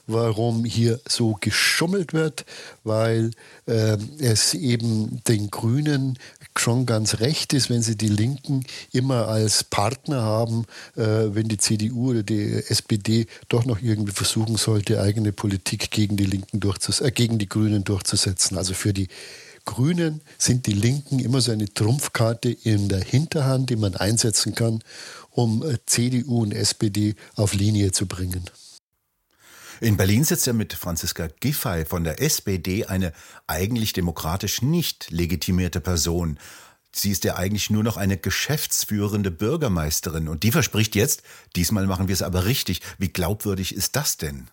warum 0.06 0.64
hier 0.64 1.00
so 1.08 1.36
geschummelt 1.40 2.12
wird, 2.12 2.44
weil 2.84 3.30
äh, 3.66 3.96
es 4.18 4.54
eben 4.54 5.22
den 5.28 5.50
Grünen 5.50 6.18
schon 6.56 6.84
ganz 6.86 7.20
recht 7.20 7.52
ist, 7.52 7.70
wenn 7.70 7.82
sie 7.82 7.96
die 7.96 8.08
Linken 8.08 8.64
immer 8.92 9.28
als 9.28 9.64
Partner 9.64 10.22
haben, 10.22 10.64
äh, 10.96 11.02
wenn 11.02 11.48
die 11.48 11.58
CDU 11.58 12.10
oder 12.10 12.22
die 12.22 12.62
SPD 12.68 13.26
doch 13.48 13.64
noch 13.64 13.80
irgendwie 13.80 14.12
versuchen 14.12 14.56
sollte, 14.56 15.00
eigene 15.00 15.32
Politik 15.32 15.90
gegen 15.90 16.16
die 16.16 16.26
Linken 16.26 16.60
durchzus 16.60 17.00
äh, 17.00 17.10
gegen 17.10 17.38
die 17.38 17.48
Grünen 17.48 17.84
durchzusetzen. 17.84 18.58
Also 18.58 18.74
für 18.74 18.92
die 18.92 19.08
Grünen 19.64 20.20
sind 20.38 20.66
die 20.66 20.72
Linken 20.72 21.18
immer 21.18 21.40
so 21.40 21.52
eine 21.52 21.72
Trumpfkarte 21.72 22.50
in 22.50 22.88
der 22.88 23.00
Hinterhand, 23.00 23.70
die 23.70 23.76
man 23.76 23.94
einsetzen 23.94 24.54
kann, 24.54 24.82
um 25.30 25.62
äh, 25.62 25.78
CDU 25.86 26.42
und 26.42 26.52
SPD 26.52 27.14
auf 27.36 27.54
Linie 27.54 27.92
zu 27.92 28.06
bringen. 28.06 28.44
In 29.82 29.96
Berlin 29.96 30.24
sitzt 30.24 30.46
ja 30.46 30.52
mit 30.52 30.74
Franziska 30.74 31.28
Giffey 31.40 31.86
von 31.86 32.04
der 32.04 32.20
SPD 32.20 32.84
eine 32.84 33.14
eigentlich 33.46 33.94
demokratisch 33.94 34.60
nicht 34.60 35.10
legitimierte 35.10 35.80
Person. 35.80 36.38
Sie 36.92 37.10
ist 37.10 37.24
ja 37.24 37.36
eigentlich 37.36 37.70
nur 37.70 37.82
noch 37.82 37.96
eine 37.96 38.18
geschäftsführende 38.18 39.30
Bürgermeisterin 39.30 40.28
und 40.28 40.42
die 40.42 40.52
verspricht 40.52 40.94
jetzt, 40.94 41.22
diesmal 41.56 41.86
machen 41.86 42.08
wir 42.08 42.12
es 42.12 42.20
aber 42.20 42.44
richtig. 42.44 42.82
Wie 42.98 43.08
glaubwürdig 43.08 43.74
ist 43.74 43.96
das 43.96 44.18
denn? 44.18 44.48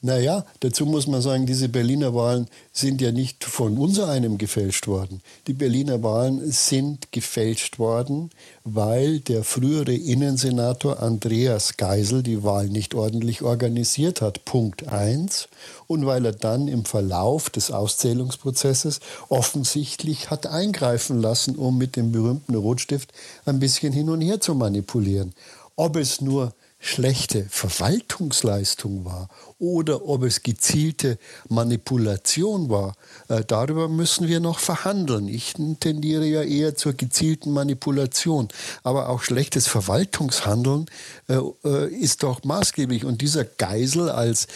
Naja, 0.00 0.44
dazu 0.60 0.86
muss 0.86 1.08
man 1.08 1.20
sagen, 1.20 1.46
diese 1.46 1.68
Berliner 1.68 2.14
Wahlen 2.14 2.46
sind 2.72 3.00
ja 3.00 3.10
nicht 3.10 3.42
von 3.42 3.76
uns 3.78 3.98
einem 3.98 4.38
gefälscht 4.38 4.86
worden. 4.86 5.22
Die 5.48 5.54
Berliner 5.54 6.04
Wahlen 6.04 6.52
sind 6.52 7.10
gefälscht 7.10 7.80
worden, 7.80 8.30
weil 8.62 9.18
der 9.18 9.42
frühere 9.42 9.94
Innensenator 9.94 11.02
Andreas 11.02 11.76
Geisel 11.76 12.22
die 12.22 12.44
Wahl 12.44 12.68
nicht 12.68 12.94
ordentlich 12.94 13.42
organisiert 13.42 14.20
hat. 14.20 14.44
Punkt 14.44 14.86
eins. 14.86 15.48
Und 15.88 16.06
weil 16.06 16.26
er 16.26 16.32
dann 16.32 16.68
im 16.68 16.84
Verlauf 16.84 17.50
des 17.50 17.72
Auszählungsprozesses 17.72 19.00
offensichtlich 19.28 20.30
hat 20.30 20.46
eingreifen 20.46 21.20
lassen, 21.20 21.56
um 21.56 21.76
mit 21.76 21.96
dem 21.96 22.12
berühmten 22.12 22.54
Rotstift 22.54 23.12
ein 23.46 23.58
bisschen 23.58 23.92
hin 23.92 24.10
und 24.10 24.20
her 24.20 24.40
zu 24.40 24.54
manipulieren. 24.54 25.34
Ob 25.74 25.96
es 25.96 26.20
nur 26.20 26.52
schlechte 26.80 27.44
Verwaltungsleistung 27.50 29.04
war 29.04 29.28
oder 29.58 30.06
ob 30.06 30.22
es 30.22 30.42
gezielte 30.42 31.18
Manipulation 31.48 32.70
war, 32.70 32.94
äh, 33.28 33.44
darüber 33.44 33.88
müssen 33.88 34.28
wir 34.28 34.38
noch 34.38 34.60
verhandeln. 34.60 35.26
Ich 35.26 35.54
tendiere 35.80 36.24
ja 36.24 36.42
eher 36.42 36.76
zur 36.76 36.92
gezielten 36.92 37.50
Manipulation. 37.50 38.48
Aber 38.84 39.08
auch 39.08 39.22
schlechtes 39.22 39.66
Verwaltungshandeln 39.66 40.86
äh, 41.28 41.38
äh 41.64 41.88
ist 41.88 42.22
doch 42.22 42.44
maßgeblich. 42.44 43.04
Und 43.04 43.20
dieser 43.22 43.44
Geisel 43.44 44.08
als 44.10 44.46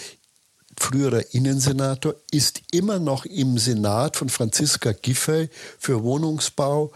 früherer 0.79 1.35
Innensenator, 1.35 2.15
ist 2.31 2.63
immer 2.73 2.99
noch 2.99 3.25
im 3.25 3.59
Senat 3.59 4.17
von 4.17 4.29
Franziska 4.29 4.93
Giffey 4.93 5.49
für 5.79 6.03
Wohnungsbau 6.03 6.93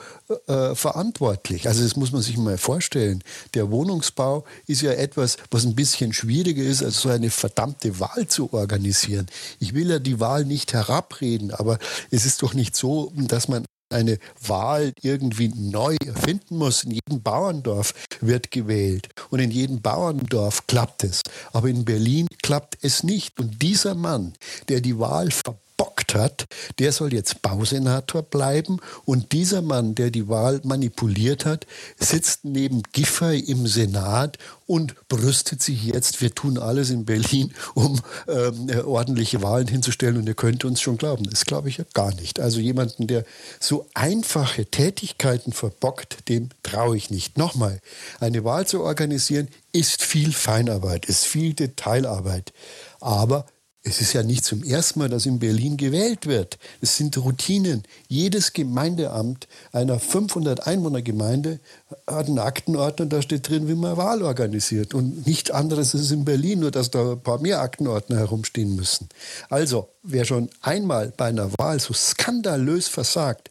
äh, 0.46 0.74
verantwortlich. 0.74 1.68
Also 1.68 1.82
das 1.82 1.96
muss 1.96 2.12
man 2.12 2.22
sich 2.22 2.36
mal 2.36 2.58
vorstellen. 2.58 3.22
Der 3.54 3.70
Wohnungsbau 3.70 4.44
ist 4.66 4.82
ja 4.82 4.92
etwas, 4.92 5.36
was 5.50 5.64
ein 5.64 5.74
bisschen 5.74 6.12
schwieriger 6.12 6.62
ist, 6.62 6.82
als 6.82 7.00
so 7.00 7.08
eine 7.08 7.30
verdammte 7.30 8.00
Wahl 8.00 8.26
zu 8.28 8.52
organisieren. 8.52 9.26
Ich 9.60 9.74
will 9.74 9.90
ja 9.90 9.98
die 9.98 10.20
Wahl 10.20 10.44
nicht 10.44 10.72
herabreden, 10.72 11.52
aber 11.52 11.78
es 12.10 12.24
ist 12.24 12.42
doch 12.42 12.54
nicht 12.54 12.76
so, 12.76 13.12
dass 13.14 13.48
man 13.48 13.64
eine 13.96 14.18
Wahl 14.46 14.92
irgendwie 15.02 15.48
neu 15.48 15.96
erfinden 16.04 16.58
muss. 16.58 16.84
In 16.84 16.92
jedem 16.92 17.22
Bauerndorf 17.22 17.94
wird 18.20 18.50
gewählt 18.50 19.08
und 19.30 19.40
in 19.40 19.50
jedem 19.50 19.80
Bauerndorf 19.80 20.66
klappt 20.66 21.04
es. 21.04 21.22
Aber 21.52 21.68
in 21.68 21.84
Berlin 21.84 22.28
klappt 22.42 22.78
es 22.82 23.02
nicht. 23.02 23.38
Und 23.40 23.62
dieser 23.62 23.94
Mann, 23.94 24.34
der 24.68 24.80
die 24.80 24.98
Wahl 24.98 25.30
verbietet, 25.30 25.65
verbockt 26.06 26.14
hat, 26.14 26.46
der 26.78 26.92
soll 26.92 27.12
jetzt 27.12 27.42
Bausenator 27.42 28.22
bleiben. 28.22 28.78
Und 29.04 29.32
dieser 29.32 29.62
Mann, 29.62 29.94
der 29.94 30.10
die 30.10 30.28
Wahl 30.28 30.60
manipuliert 30.64 31.44
hat, 31.44 31.66
sitzt 31.98 32.44
neben 32.44 32.82
Giffey 32.92 33.38
im 33.40 33.66
Senat 33.66 34.38
und 34.66 34.94
brüstet 35.08 35.62
sich 35.62 35.84
jetzt, 35.84 36.20
wir 36.20 36.34
tun 36.34 36.58
alles 36.58 36.90
in 36.90 37.04
Berlin, 37.04 37.52
um 37.74 38.00
ähm, 38.28 38.70
ordentliche 38.84 39.42
Wahlen 39.42 39.68
hinzustellen. 39.68 40.16
Und 40.16 40.26
ihr 40.26 40.34
könnt 40.34 40.64
uns 40.64 40.80
schon 40.80 40.98
glauben, 40.98 41.28
das 41.30 41.44
glaube 41.44 41.68
ich 41.68 41.78
ja 41.78 41.84
gar 41.94 42.14
nicht. 42.14 42.40
Also 42.40 42.60
jemanden, 42.60 43.06
der 43.06 43.24
so 43.60 43.86
einfache 43.94 44.66
Tätigkeiten 44.66 45.52
verbockt, 45.52 46.28
dem 46.28 46.50
traue 46.62 46.96
ich 46.96 47.10
nicht. 47.10 47.38
Nochmal, 47.38 47.80
eine 48.20 48.44
Wahl 48.44 48.66
zu 48.66 48.82
organisieren 48.82 49.48
ist 49.72 50.02
viel 50.02 50.32
Feinarbeit, 50.32 51.06
ist 51.06 51.26
viel 51.26 51.52
Detailarbeit. 51.52 52.52
Aber 53.00 53.46
es 53.86 54.00
ist 54.00 54.14
ja 54.14 54.24
nicht 54.24 54.44
zum 54.44 54.64
ersten 54.64 54.98
Mal, 54.98 55.08
dass 55.08 55.26
in 55.26 55.38
Berlin 55.38 55.76
gewählt 55.76 56.26
wird. 56.26 56.58
Es 56.80 56.96
sind 56.96 57.16
Routinen. 57.18 57.84
Jedes 58.08 58.52
Gemeindeamt 58.52 59.46
einer 59.70 60.00
500 60.00 60.66
Einwohner 60.66 61.02
Gemeinde 61.02 61.60
hat 62.04 62.26
einen 62.26 62.40
Aktenordner, 62.40 63.06
da 63.06 63.22
steht 63.22 63.48
drin, 63.48 63.68
wie 63.68 63.76
man 63.76 63.96
Wahl 63.96 64.22
organisiert. 64.22 64.92
Und 64.92 65.24
nicht 65.28 65.52
anderes 65.52 65.94
ist 65.94 66.10
in 66.10 66.24
Berlin, 66.24 66.60
nur 66.60 66.72
dass 66.72 66.90
da 66.90 67.12
ein 67.12 67.20
paar 67.20 67.40
mehr 67.40 67.60
Aktenordner 67.60 68.16
herumstehen 68.16 68.74
müssen. 68.74 69.08
Also, 69.50 69.88
wer 70.02 70.24
schon 70.24 70.50
einmal 70.62 71.12
bei 71.16 71.26
einer 71.26 71.52
Wahl 71.56 71.78
so 71.78 71.94
skandalös 71.94 72.88
versagt, 72.88 73.50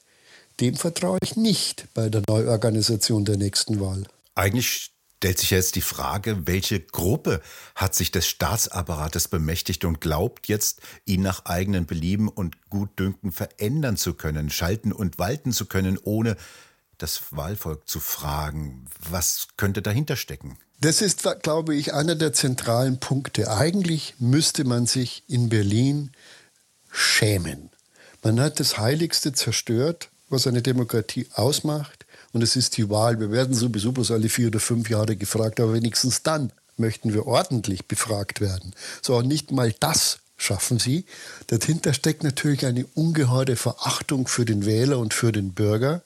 dem 0.60 0.75
vertraue 0.75 1.20
ich 1.24 1.38
nicht 1.38 1.86
bei 1.94 2.10
der 2.10 2.24
Neuorganisation 2.27 3.24
der 3.24 3.38
nächsten 3.38 3.80
Wahl. 3.80 4.04
Eigentlich 4.36 4.92
stellt 5.25 5.39
sich 5.39 5.50
jetzt 5.50 5.74
die 5.74 5.82
Frage, 5.82 6.46
welche 6.46 6.79
Gruppe 6.79 7.41
hat 7.74 7.96
sich 7.96 8.12
des 8.12 8.27
Staatsapparates 8.27 9.27
bemächtigt 9.27 9.84
und 9.84 10.00
glaubt 10.00 10.48
jetzt, 10.48 10.82
ihn 11.03 11.24
nach 11.24 11.46
eigenen 11.46 11.88
Belieben 11.88 12.27
und 12.27 12.70
Gutdünken 12.70 13.32
verändern 13.32 13.98
zu 13.98 14.13
können, 14.13 14.51
schalten 14.51 14.91
und 14.91 15.17
walten 15.17 15.51
zu 15.51 15.65
können, 15.65 15.98
ohne 15.98 16.38
das 17.00 17.22
Wahlvolk 17.32 17.89
zu 17.89 18.00
fragen. 18.00 18.86
Was 19.10 19.48
könnte 19.58 19.82
dahinter 19.82 20.15
stecken? 20.15 20.60
Das 20.82 21.01
ist, 21.01 21.27
glaube 21.41 21.74
ich, 21.74 21.96
einer 21.96 22.13
der 22.13 22.32
zentralen 22.32 23.00
Punkte. 23.00 23.50
Eigentlich 23.50 24.13
müsste 24.20 24.63
man 24.63 24.86
sich 24.86 25.24
in 25.27 25.50
Berlin 25.50 26.12
schämen. 26.91 27.72
Man 28.22 28.39
hat 28.39 28.60
das 28.60 28.77
Heiligste 28.77 29.34
zerstört, 29.34 30.10
was 30.29 30.46
eine 30.46 30.62
Demokratie 30.62 31.27
ausmacht 31.34 32.05
und 32.36 32.42
es 32.42 32.58
ist 32.58 32.75
die 32.75 32.89
Wahl. 32.89 33.22
Wir 33.22 33.32
werden 33.32 33.56
sowieso 33.56 33.94
bloß 33.94 34.12
alle 34.12 34.27
vier 34.27 34.48
oder 34.48 34.60
fünf 34.60 34.89
Jahre 34.89 35.15
gefragt, 35.15 35.62
aber 35.62 35.74
wenigstens 35.74 36.22
dann 36.22 36.51
möchten 36.75 37.13
wir 37.13 37.27
ordentlich 37.27 37.86
befragt 37.86 38.42
werden. 38.42 38.74
So, 39.01 39.15
und 39.15 39.30
nicht 39.30 39.54
mal 39.54 39.74
das 39.80 40.20
schaffen 40.36 40.77
sie. 40.77 41.06
Dahinter 41.48 41.94
steckt 41.94 42.25
natürlich 42.25 42.65
eine 42.65 42.86
ungeheure 42.94 43.56
Verachtung 43.56 44.27
für 44.27 44.44
den 44.44 44.65
Wähler 44.65 45.00
und 45.00 45.13
für 45.13 45.32
den 45.32 45.54
Bürger. 45.54 46.01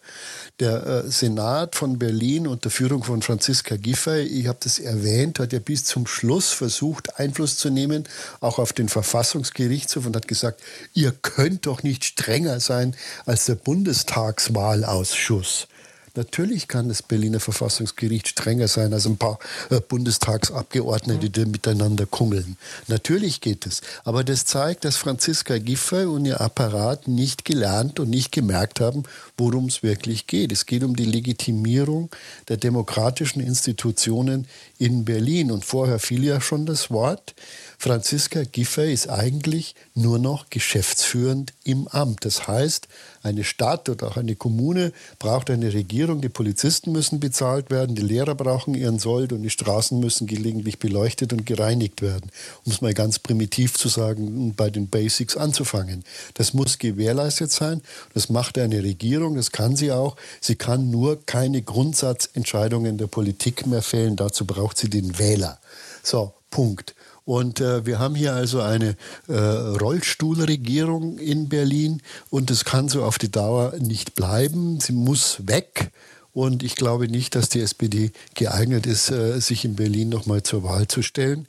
Der 0.60 0.86
äh, 0.86 1.10
Senat 1.10 1.76
von 1.76 1.98
Berlin 1.98 2.46
unter 2.46 2.70
Führung 2.70 3.04
von 3.04 3.24
Franziska 3.24 3.78
Giffey, 3.78 4.22
ich 4.22 4.46
habe 4.46 4.60
das 4.62 4.78
erwähnt, 4.78 5.40
hat 5.40 5.52
ja 5.52 5.58
bis 5.58 5.86
zum 5.86 6.06
Schluss 6.06 6.52
versucht, 6.52 7.18
Einfluss 7.18 7.58
zu 7.58 7.72
nehmen, 7.72 8.04
auch 8.40 8.60
auf 8.60 8.72
den 8.72 8.88
Verfassungsgerichtshof 8.88 10.06
und 10.06 10.16
hat 10.16 10.28
gesagt, 10.28 10.62
ihr 10.94 11.12
könnt 11.12 11.66
doch 11.66 11.82
nicht 11.82 12.06
strenger 12.06 12.60
sein 12.60 12.96
als 13.26 13.48
der 13.48 13.56
Bundestagswahlausschuss. 13.56 15.68
Natürlich 16.16 16.68
kann 16.68 16.90
das 16.90 17.02
Berliner 17.02 17.40
Verfassungsgericht 17.40 18.28
strenger 18.28 18.68
sein 18.68 18.94
als 18.94 19.06
ein 19.06 19.18
paar 19.18 19.40
äh, 19.70 19.80
Bundestagsabgeordnete, 19.80 21.30
die 21.30 21.46
miteinander 21.46 22.06
kungeln. 22.06 22.58
Natürlich 22.88 23.42
geht 23.42 23.66
es. 23.66 23.82
Aber 24.04 24.24
das 24.24 24.46
zeigt, 24.46 24.86
dass 24.86 24.98
Franziska 24.98 25.58
Giffey 25.58 26.06
und 26.06 26.26
ihr 26.26 26.42
Apparat 26.42 27.08
nicht 27.08 27.46
gelernt 27.46 28.00
und 28.00 28.10
nicht 28.10 28.32
gemerkt 28.32 28.80
haben, 28.80 29.04
worum 29.38 29.66
es 29.66 29.84
wirklich 29.84 30.28
geht. 30.28 30.52
Es 30.52 30.66
geht 30.66 30.84
um 30.84 30.96
die 30.96 31.06
Legitimierung 31.06 32.10
der 32.48 32.58
demokratischen 32.58 33.40
Institutionen 33.42 34.48
in 34.78 35.06
Berlin. 35.06 35.52
Und 35.52 35.66
vorher 35.66 36.00
fiel 36.00 36.24
ja 36.24 36.42
schon 36.42 36.66
das 36.66 36.90
Wort. 36.90 37.36
Franziska 37.82 38.44
Giffey 38.44 38.92
ist 38.92 39.10
eigentlich 39.10 39.74
nur 39.96 40.20
noch 40.20 40.50
geschäftsführend 40.50 41.54
im 41.64 41.88
Amt. 41.88 42.26
Das 42.26 42.46
heißt, 42.46 42.90
eine 43.24 43.46
Stadt 43.46 43.88
oder 43.88 44.10
auch 44.10 44.18
eine 44.18 44.36
Kommune 44.36 44.92
braucht 45.18 45.50
eine 45.50 45.72
Regierung, 45.72 46.20
die 46.20 46.28
Polizisten 46.28 46.92
müssen 46.92 47.22
bezahlt 47.22 47.72
werden, 47.72 47.96
die 47.96 48.02
Lehrer 48.02 48.36
brauchen 48.36 48.74
ihren 48.74 49.00
Sold 49.00 49.32
und 49.32 49.44
die 49.44 49.50
Straßen 49.50 49.98
müssen 49.98 50.28
gelegentlich 50.28 50.80
beleuchtet 50.80 51.32
und 51.32 51.46
gereinigt 51.46 52.02
werden. 52.02 52.32
Um 52.66 52.74
es 52.74 52.82
mal 52.82 52.94
ganz 52.94 53.18
primitiv 53.18 53.78
zu 53.78 53.88
sagen, 53.88 54.54
bei 54.56 54.70
den 54.70 54.90
Basics 54.90 55.38
anzufangen. 55.38 56.04
Das 56.34 56.54
muss 56.54 56.80
gewährleistet 56.80 57.50
sein. 57.50 57.82
Das 58.14 58.28
macht 58.28 58.58
eine 58.58 58.84
Regierung, 58.84 59.36
das 59.36 59.54
kann 59.54 59.78
sie 59.78 59.94
auch. 59.94 60.18
Sie 60.42 60.56
kann 60.56 60.92
nur 60.92 61.26
keine 61.26 61.62
Grundsatzentscheidungen 61.62 62.98
der 62.98 63.08
Politik 63.08 63.66
mehr 63.68 63.82
fällen. 63.82 64.18
Dazu 64.18 64.44
braucht 64.44 64.78
sie 64.78 64.90
den 64.90 65.18
Wähler. 65.18 65.60
So, 66.04 66.34
Punkt. 66.50 66.96
Und 67.26 67.62
äh, 67.62 67.86
wir 67.86 68.00
haben 68.00 68.16
hier 68.16 68.34
also 68.34 68.62
eine 68.62 68.96
äh, 69.28 69.34
Rollstuhlregierung 69.34 71.20
in 71.20 71.48
Berlin 71.48 72.02
und 72.30 72.50
es 72.50 72.66
kann 72.66 72.90
so 72.90 73.04
auf 73.04 73.20
die 73.20 73.32
Dauer 73.32 73.76
nicht 73.80 74.16
bleiben. 74.16 74.80
Sie 74.80 74.94
muss 74.94 75.48
weg. 75.48 75.92
Und 76.34 76.64
ich 76.64 76.76
glaube 76.76 77.08
nicht, 77.08 77.36
dass 77.36 77.50
die 77.50 77.62
SPD 77.62 78.12
geeignet 78.34 78.86
ist, 78.86 79.12
äh, 79.12 79.40
sich 79.40 79.66
in 79.66 79.76
Berlin 79.76 80.10
nochmal 80.10 80.44
zur 80.44 80.64
Wahl 80.64 80.88
zu 80.88 81.02
stellen. 81.02 81.48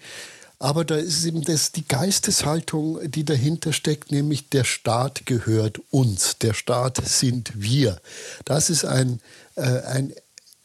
Aber 0.58 0.84
da 0.84 0.96
ist 0.96 1.24
eben 1.24 1.40
das, 1.40 1.72
die 1.72 1.88
Geisteshaltung, 1.88 2.98
die 3.10 3.24
dahinter 3.24 3.72
steckt, 3.72 4.12
nämlich 4.12 4.50
der 4.50 4.64
Staat 4.64 5.24
gehört 5.24 5.80
uns, 5.90 6.36
der 6.36 6.52
Staat 6.52 7.00
sind 7.02 7.52
wir. 7.54 7.98
Das 8.44 8.68
ist 8.68 8.84
ein, 8.84 9.20
äh, 9.54 9.62
ein 9.62 10.12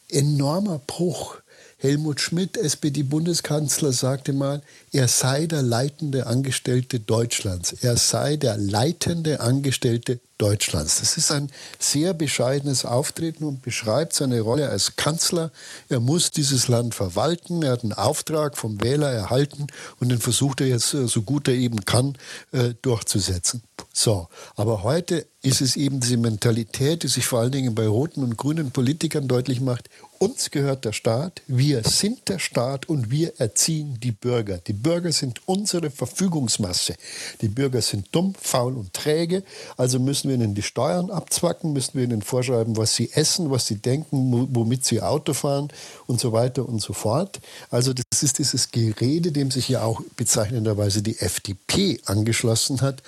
enormer 0.09 0.79
Bruch 0.79 1.37
Helmut 1.77 2.21
Schmidt, 2.21 2.57
SPD-Bundeskanzler, 2.57 3.91
sagte 3.91 4.31
mal, 4.31 4.61
er 4.93 5.09
sei 5.09 5.45
der 5.45 5.61
leitende 5.61 6.25
Angestellte 6.25 7.01
Deutschlands. 7.01 7.73
Er 7.73 7.97
sei 7.97 8.37
der 8.37 8.57
leitende 8.57 9.41
Angestellte 9.41 10.19
Deutschlands. 10.37 10.99
Das 10.99 11.17
ist 11.17 11.31
ein 11.31 11.49
sehr 11.77 12.13
bescheidenes 12.13 12.85
Auftreten 12.85 13.43
und 13.43 13.61
beschreibt 13.61 14.13
seine 14.13 14.39
Rolle 14.39 14.69
als 14.69 14.95
Kanzler. 14.95 15.51
Er 15.89 15.99
muss 15.99 16.31
dieses 16.31 16.69
Land 16.69 16.95
verwalten. 16.95 17.61
Er 17.61 17.73
hat 17.73 17.83
einen 17.83 17.93
Auftrag 17.93 18.57
vom 18.57 18.81
Wähler 18.81 19.11
erhalten 19.11 19.67
und 19.99 20.09
den 20.09 20.19
versucht 20.19 20.61
er 20.61 20.67
jetzt 20.67 20.93
äh, 20.93 21.07
so 21.07 21.23
gut 21.23 21.47
er 21.49 21.55
eben 21.55 21.83
kann 21.83 22.17
äh, 22.53 22.73
durchzusetzen. 22.81 23.61
So, 23.97 24.27
aber 24.57 24.83
heute 24.83 25.25
ist 25.41 25.61
es 25.61 25.77
eben 25.77 26.01
diese 26.01 26.17
Mentalität, 26.17 27.03
die 27.03 27.07
sich 27.07 27.25
vor 27.25 27.39
allen 27.39 27.53
Dingen 27.53 27.75
bei 27.75 27.87
roten 27.87 28.23
und 28.23 28.35
grünen 28.35 28.71
Politikern 28.71 29.29
deutlich 29.29 29.61
macht. 29.61 29.89
Uns 30.17 30.51
gehört 30.51 30.83
der 30.83 30.91
Staat, 30.91 31.41
wir 31.47 31.81
sind 31.83 32.27
der 32.27 32.39
Staat 32.39 32.89
und 32.89 33.09
wir 33.09 33.39
erziehen 33.39 33.97
die 34.01 34.11
Bürger. 34.11 34.57
Die 34.57 34.73
Bürger 34.73 35.13
sind 35.13 35.47
unsere 35.47 35.91
Verfügungsmasse. 35.91 36.95
Die 37.39 37.47
Bürger 37.47 37.81
sind 37.81 38.07
dumm, 38.11 38.33
faul 38.37 38.75
und 38.75 38.91
träge, 38.91 39.43
also 39.77 39.97
müssen 39.97 40.27
wir 40.27 40.35
ihnen 40.35 40.55
die 40.55 40.61
Steuern 40.61 41.09
abzwacken, 41.09 41.71
müssen 41.71 41.93
wir 41.93 42.03
ihnen 42.03 42.21
vorschreiben, 42.21 42.75
was 42.75 42.95
sie 42.95 43.13
essen, 43.13 43.49
was 43.49 43.65
sie 43.65 43.77
denken, 43.77 44.49
womit 44.51 44.83
sie 44.83 45.01
Auto 45.01 45.33
fahren 45.33 45.69
und 46.05 46.19
so 46.19 46.33
weiter 46.33 46.67
und 46.67 46.81
so 46.81 46.91
fort. 46.91 47.39
Also 47.69 47.93
das 47.93 48.23
ist 48.23 48.39
dieses 48.39 48.71
Gerede, 48.71 49.31
dem 49.31 49.51
sich 49.51 49.69
ja 49.69 49.83
auch 49.83 50.01
bezeichnenderweise 50.17 51.01
die 51.01 51.17
FDP 51.19 52.01
angeschlossen 52.05 52.81
hat 52.81 53.01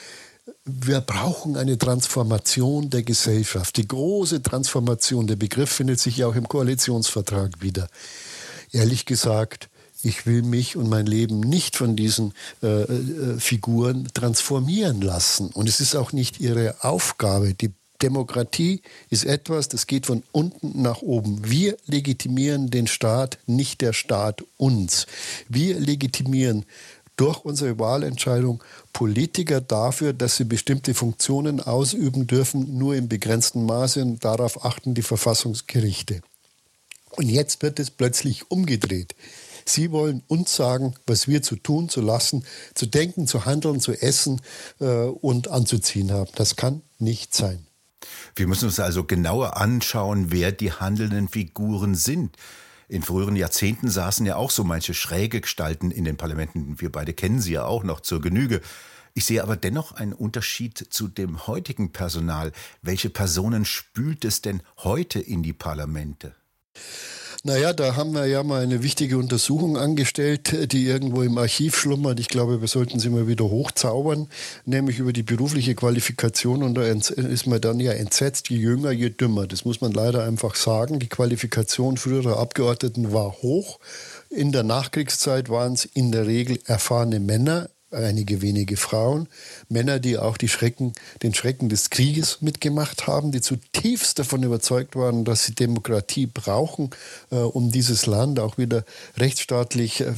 wir 0.65 1.01
brauchen 1.01 1.57
eine 1.57 1.77
Transformation 1.77 2.89
der 2.89 3.03
Gesellschaft. 3.03 3.77
Die 3.77 3.87
große 3.87 4.41
Transformation, 4.41 5.27
der 5.27 5.35
Begriff 5.35 5.69
findet 5.71 5.99
sich 5.99 6.17
ja 6.17 6.27
auch 6.27 6.35
im 6.35 6.47
Koalitionsvertrag 6.47 7.61
wieder. 7.61 7.89
Ehrlich 8.71 9.05
gesagt, 9.05 9.69
ich 10.03 10.25
will 10.25 10.43
mich 10.43 10.75
und 10.75 10.89
mein 10.89 11.05
Leben 11.05 11.39
nicht 11.39 11.75
von 11.75 11.95
diesen 11.95 12.33
äh, 12.61 12.83
äh, 12.83 13.39
Figuren 13.39 14.07
transformieren 14.13 15.01
lassen. 15.01 15.47
Und 15.47 15.67
es 15.67 15.81
ist 15.81 15.95
auch 15.95 16.13
nicht 16.13 16.39
ihre 16.39 16.75
Aufgabe. 16.83 17.53
Die 17.53 17.73
Demokratie 18.01 18.81
ist 19.09 19.25
etwas, 19.25 19.69
das 19.69 19.87
geht 19.87 20.05
von 20.05 20.23
unten 20.31 20.81
nach 20.81 21.01
oben. 21.01 21.49
Wir 21.49 21.77
legitimieren 21.87 22.69
den 22.69 22.85
Staat, 22.85 23.39
nicht 23.47 23.81
der 23.81 23.93
Staat 23.93 24.43
uns. 24.57 25.07
Wir 25.49 25.79
legitimieren 25.79 26.65
durch 27.17 27.43
unsere 27.43 27.77
Wahlentscheidung 27.79 28.63
Politiker 28.93 29.59
dafür, 29.59 30.13
dass 30.13 30.37
sie 30.37 30.45
bestimmte 30.45 30.93
Funktionen 30.93 31.59
ausüben 31.59 32.27
dürfen, 32.27 32.77
nur 32.77 32.95
im 32.95 33.09
begrenzten 33.09 33.65
Maße 33.65 34.01
und 34.01 34.23
darauf 34.23 34.63
achten 34.63 34.93
die 34.93 35.01
Verfassungsgerichte. 35.01 36.21
Und 37.11 37.29
jetzt 37.29 37.61
wird 37.63 37.79
es 37.79 37.91
plötzlich 37.91 38.49
umgedreht. 38.51 39.15
Sie 39.65 39.91
wollen 39.91 40.23
uns 40.27 40.55
sagen, 40.55 40.95
was 41.05 41.27
wir 41.27 41.41
zu 41.41 41.57
tun, 41.57 41.89
zu 41.89 41.99
lassen, 41.99 42.45
zu 42.73 42.85
denken, 42.85 43.27
zu 43.27 43.45
handeln, 43.45 43.81
zu 43.81 43.91
essen 43.91 44.41
äh, 44.79 44.85
und 44.85 45.49
anzuziehen 45.49 46.11
haben. 46.11 46.31
Das 46.35 46.55
kann 46.55 46.81
nicht 46.99 47.35
sein. 47.35 47.65
Wir 48.35 48.47
müssen 48.47 48.65
uns 48.65 48.79
also 48.79 49.03
genauer 49.03 49.57
anschauen, 49.57 50.31
wer 50.31 50.51
die 50.51 50.71
handelnden 50.71 51.27
Figuren 51.27 51.95
sind. 51.95 52.37
In 52.89 53.03
früheren 53.03 53.35
Jahrzehnten 53.35 53.89
saßen 53.89 54.25
ja 54.25 54.37
auch 54.37 54.49
so 54.49 54.63
manche 54.63 54.93
schräge 54.93 55.41
Gestalten 55.41 55.91
in 55.91 56.05
den 56.05 56.15
Parlamenten. 56.15 56.79
Wir 56.79 56.89
beide 56.89 57.13
kennen 57.13 57.41
sie 57.41 57.53
ja 57.53 57.65
auch 57.65 57.83
noch 57.83 57.99
zur 57.99 58.21
Genüge. 58.21 58.61
Ich 59.13 59.25
sehe 59.25 59.43
aber 59.43 59.57
dennoch 59.57 59.91
einen 59.91 60.13
Unterschied 60.13 60.77
zu 60.77 61.09
dem 61.09 61.47
heutigen 61.47 61.91
Personal. 61.91 62.53
Welche 62.81 63.09
Personen 63.09 63.65
spült 63.65 64.23
es 64.23 64.41
denn 64.41 64.61
heute 64.77 65.19
in 65.19 65.43
die 65.43 65.53
Parlamente? 65.53 66.35
Naja, 67.47 67.71
da 67.71 67.95
haben 67.95 68.11
wir 68.11 68.25
ja 68.25 68.43
mal 68.43 68.61
eine 68.61 68.83
wichtige 68.83 69.17
Untersuchung 69.17 69.77
angestellt, 69.77 70.73
die 70.73 70.85
irgendwo 70.85 71.21
im 71.21 71.37
Archiv 71.37 71.77
schlummert. 71.77 72.19
Ich 72.19 72.27
glaube, 72.27 72.59
wir 72.59 72.67
sollten 72.67 72.99
sie 72.99 73.09
mal 73.09 73.29
wieder 73.29 73.45
hochzaubern, 73.45 74.27
nämlich 74.65 74.99
über 74.99 75.13
die 75.13 75.23
berufliche 75.23 75.73
Qualifikation. 75.73 76.61
Und 76.61 76.75
da 76.75 76.81
ist 76.81 77.47
man 77.47 77.61
dann 77.61 77.79
ja 77.79 77.93
entsetzt, 77.93 78.49
je 78.49 78.57
jünger, 78.57 78.91
je 78.91 79.11
dümmer. 79.11 79.47
Das 79.47 79.63
muss 79.63 79.79
man 79.79 79.93
leider 79.93 80.25
einfach 80.25 80.55
sagen. 80.55 80.99
Die 80.99 81.07
Qualifikation 81.07 81.95
früherer 81.95 82.37
Abgeordneten 82.37 83.13
war 83.13 83.31
hoch. 83.41 83.79
In 84.29 84.51
der 84.51 84.63
Nachkriegszeit 84.63 85.47
waren 85.47 85.71
es 85.71 85.85
in 85.85 86.11
der 86.11 86.27
Regel 86.27 86.59
erfahrene 86.65 87.21
Männer, 87.21 87.69
einige 87.91 88.41
wenige 88.41 88.75
Frauen, 88.75 89.27
Männer, 89.69 89.99
die 89.99 90.17
auch 90.17 90.37
die 90.37 90.49
Schrecken, 90.49 90.93
den 91.23 91.33
Schrecken 91.33 91.69
des 91.69 91.89
Krieges 91.89 92.41
mitgemacht 92.41 93.07
haben, 93.07 93.31
die 93.31 93.39
zutiefst 93.39 94.19
davon 94.19 94.43
überzeugt 94.43 94.95
waren, 94.95 95.23
dass 95.23 95.45
sie 95.45 95.55
Demokratie 95.55 96.25
brauchen, 96.25 96.89
äh, 97.31 97.35
um 97.35 97.71
dieses 97.71 98.05
Land 98.05 98.39
auch 98.39 98.57
wieder 98.57 98.83
rechtsstaatlich 99.17 100.01
äh, 100.01 100.13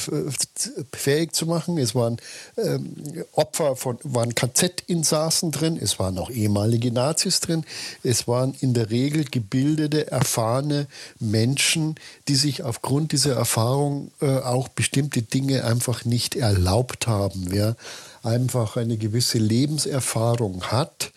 fähig 0.94 1.34
zu 1.34 1.46
machen. 1.46 1.78
Es 1.78 1.94
waren 1.94 2.18
ähm, 2.58 2.96
Opfer 3.34 3.76
von, 3.76 4.00
waren 4.04 4.34
KZ-Insassen 4.34 5.52
drin, 5.52 5.78
es 5.80 6.00
waren 6.00 6.18
auch 6.18 6.32
ehemalige 6.32 6.92
Nazis 6.92 7.40
drin, 7.40 7.66
es 8.04 8.28
waren 8.28 8.56
in 8.62 8.74
der 8.74 8.90
Regel 8.90 9.26
gebildete, 9.26 10.12
erfahrene 10.12 10.88
Menschen, 11.20 11.96
die 12.28 12.36
sich 12.36 12.64
aufgrund 12.64 13.12
dieser 13.12 13.36
Erfahrung 13.36 14.12
äh, 14.22 14.26
auch 14.40 14.70
bestimmte 14.70 15.22
Dinge 15.22 15.66
einfach 15.66 16.04
nicht 16.06 16.36
erlaubt 16.36 17.06
haben 17.06 17.52
wer 17.60 17.76
einfach 18.24 18.78
eine 18.78 18.98
gewisse 18.98 19.38
Lebenserfahrung 19.38 20.64
hat, 20.64 21.12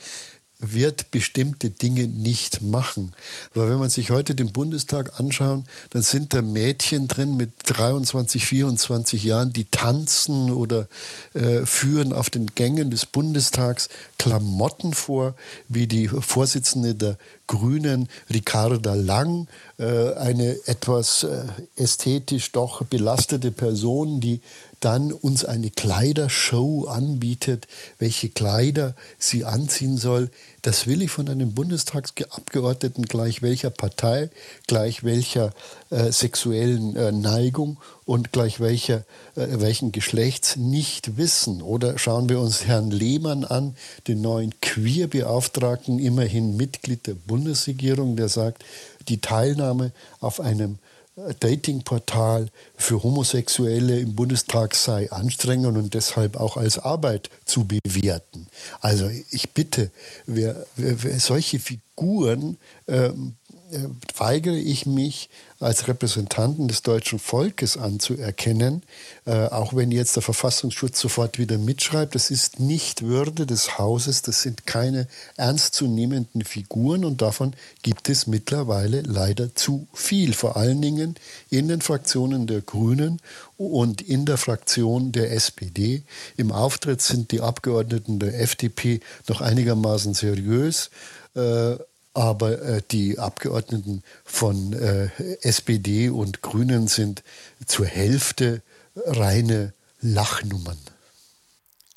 wird 0.65 1.11
bestimmte 1.11 1.71
Dinge 1.71 2.07
nicht 2.07 2.63
machen. 2.63 3.15
Aber 3.53 3.69
wenn 3.69 3.81
man 3.81 3.91
sich 3.91 4.13
heute 4.13 4.37
den 4.37 4.53
Bundestag 4.53 5.19
anschaut, 5.19 5.65
dann 5.91 6.03
sind 6.03 6.35
da 6.35 6.41
Mädchen 6.41 7.09
drin 7.09 7.37
mit 7.37 7.51
23, 7.67 8.47
24 8.47 9.25
Jahren, 9.25 9.53
die 9.53 9.65
tanzen 9.65 10.53
oder 10.53 10.87
äh, 11.35 11.67
führen 11.67 12.13
auf 12.13 12.31
den 12.31 12.47
Gängen 12.55 12.93
des 12.93 13.07
Bundestags 13.07 13.89
Klamotten 14.19 14.95
vor, 14.95 15.35
wie 15.69 15.89
die 15.89 16.07
Vorsitzende 16.07 16.95
der 16.95 17.19
Grünen, 17.49 18.09
Ricarda 18.33 18.95
Lang, 18.95 19.49
äh, 19.79 20.15
eine 20.15 20.57
etwas 20.67 21.25
äh, 21.25 21.43
ästhetisch 21.75 22.53
doch 22.53 22.85
belastete 22.85 23.51
Person, 23.51 24.21
die 24.21 24.41
dann 24.85 25.13
uns 25.13 25.45
eine 25.45 25.71
Kleidershow 25.71 26.87
anbietet, 26.87 27.69
welche 27.99 28.29
Kleider 28.29 28.95
sie 29.17 29.45
anziehen 29.45 29.97
soll. 29.97 30.31
Das 30.63 30.87
will 30.87 31.03
ich 31.03 31.11
von 31.11 31.29
einem 31.29 31.55
Bundestagsabgeordneten 31.55 33.05
gleich 33.05 33.43
welcher 33.43 33.71
Partei, 33.71 34.31
gleich 34.67 35.05
welcher 35.05 35.53
äh, 35.91 36.11
sexuellen 36.11 36.97
äh, 36.97 37.13
Neigung 37.13 37.79
und 38.05 38.33
gleich 38.33 38.59
welcher, 38.59 39.05
äh, 39.37 39.61
welchen 39.61 39.93
Geschlechts 39.93 40.57
nicht 40.57 41.17
wissen. 41.17 41.63
Oder 41.63 41.97
schauen 41.99 42.29
wir 42.29 42.41
uns 42.41 42.65
Herrn 42.65 42.91
Lehmann 42.91 43.45
an, 43.45 43.77
den 44.09 44.21
neuen 44.21 44.53
Queerbeauftragten, 44.61 46.01
immerhin 46.01 46.57
Mitglied 46.57 47.07
der 47.07 47.15
Bundesregierung, 47.15 48.17
der 48.17 48.29
sagt, 48.29 48.65
die 49.09 49.21
Teilnahme 49.21 49.93
auf 50.21 50.41
einem 50.41 50.79
Datingportal 51.41 52.49
für 52.75 53.03
Homosexuelle 53.03 54.01
im 54.01 54.15
Bundestag 54.15 54.75
sei 54.75 55.11
anstrengend 55.13 55.77
und 55.77 55.93
deshalb 55.93 56.37
auch 56.37 56.57
als 56.57 56.79
Arbeit 56.79 57.29
zu 57.45 57.67
bewerten. 57.67 58.47
Also 58.81 59.11
ich 59.31 59.51
bitte, 59.51 59.91
wer, 60.27 60.65
wer 60.77 61.21
solche 61.21 61.59
Figuren 61.59 62.57
ähm, 62.89 63.35
äh, 63.42 63.42
weigere 64.17 64.57
ich 64.57 64.87
mich 64.87 65.29
als 65.63 65.87
Repräsentanten 65.87 66.69
des 66.69 66.83
deutschen 66.83 67.19
Volkes 67.19 67.77
anzuerkennen, 67.77 68.83
äh, 69.27 69.47
auch 69.47 69.75
wenn 69.75 69.93
jetzt 69.93 70.17
der 70.17 70.23
Verfassungsschutz 70.23 70.99
sofort 70.99 71.39
wieder 71.39 71.57
mitschreibt, 71.57 72.15
das 72.15 72.31
ist 72.31 72.59
nicht 72.61 73.03
Würde 73.03 73.47
des 73.47 73.79
Hauses, 73.79 74.23
das 74.23 74.43
sind 74.43 74.67
keine 74.67 75.07
ernstzunehmenden 75.37 76.45
Figuren 76.45 77.05
und 77.05 77.23
davon 77.23 77.55
gibt 77.83 78.09
es 78.09 78.27
mittlerweile 78.27 79.03
leider 79.03 79.55
zu 79.55 79.87
viel, 79.95 80.35
vor 80.35 80.57
allen 80.57 80.83
Dingen 80.83 81.15
in 81.49 81.69
den 81.69 81.81
Fraktionen 81.81 82.47
der 82.47 82.61
Grünen 82.61 83.21
und 83.57 84.03
in 84.03 84.27
der 84.27 84.39
Fraktion 84.39 85.13
der 85.13 85.33
SPD. 85.33 86.03
Im 86.37 86.51
Auftritt 86.51 87.01
sind 87.01 87.31
die 87.31 87.41
Abgeordneten 87.41 88.19
der 88.19 88.41
FDP 88.41 89.01
noch 89.29 89.41
einigermaßen 89.41 90.15
seriös. 90.15 90.91
Äh, 91.35 91.77
aber 92.15 92.61
äh, 92.61 92.83
die 92.91 93.19
Abgeordneten 93.19 94.03
von 94.25 94.73
äh, 94.73 95.09
SPD 95.43 96.11
und 96.11 96.43
Grünen 96.43 96.89
sind 96.89 97.23
zur 97.67 97.87
Hälfte 97.87 98.63
reine 98.97 99.73
Lachnummern. 100.01 100.79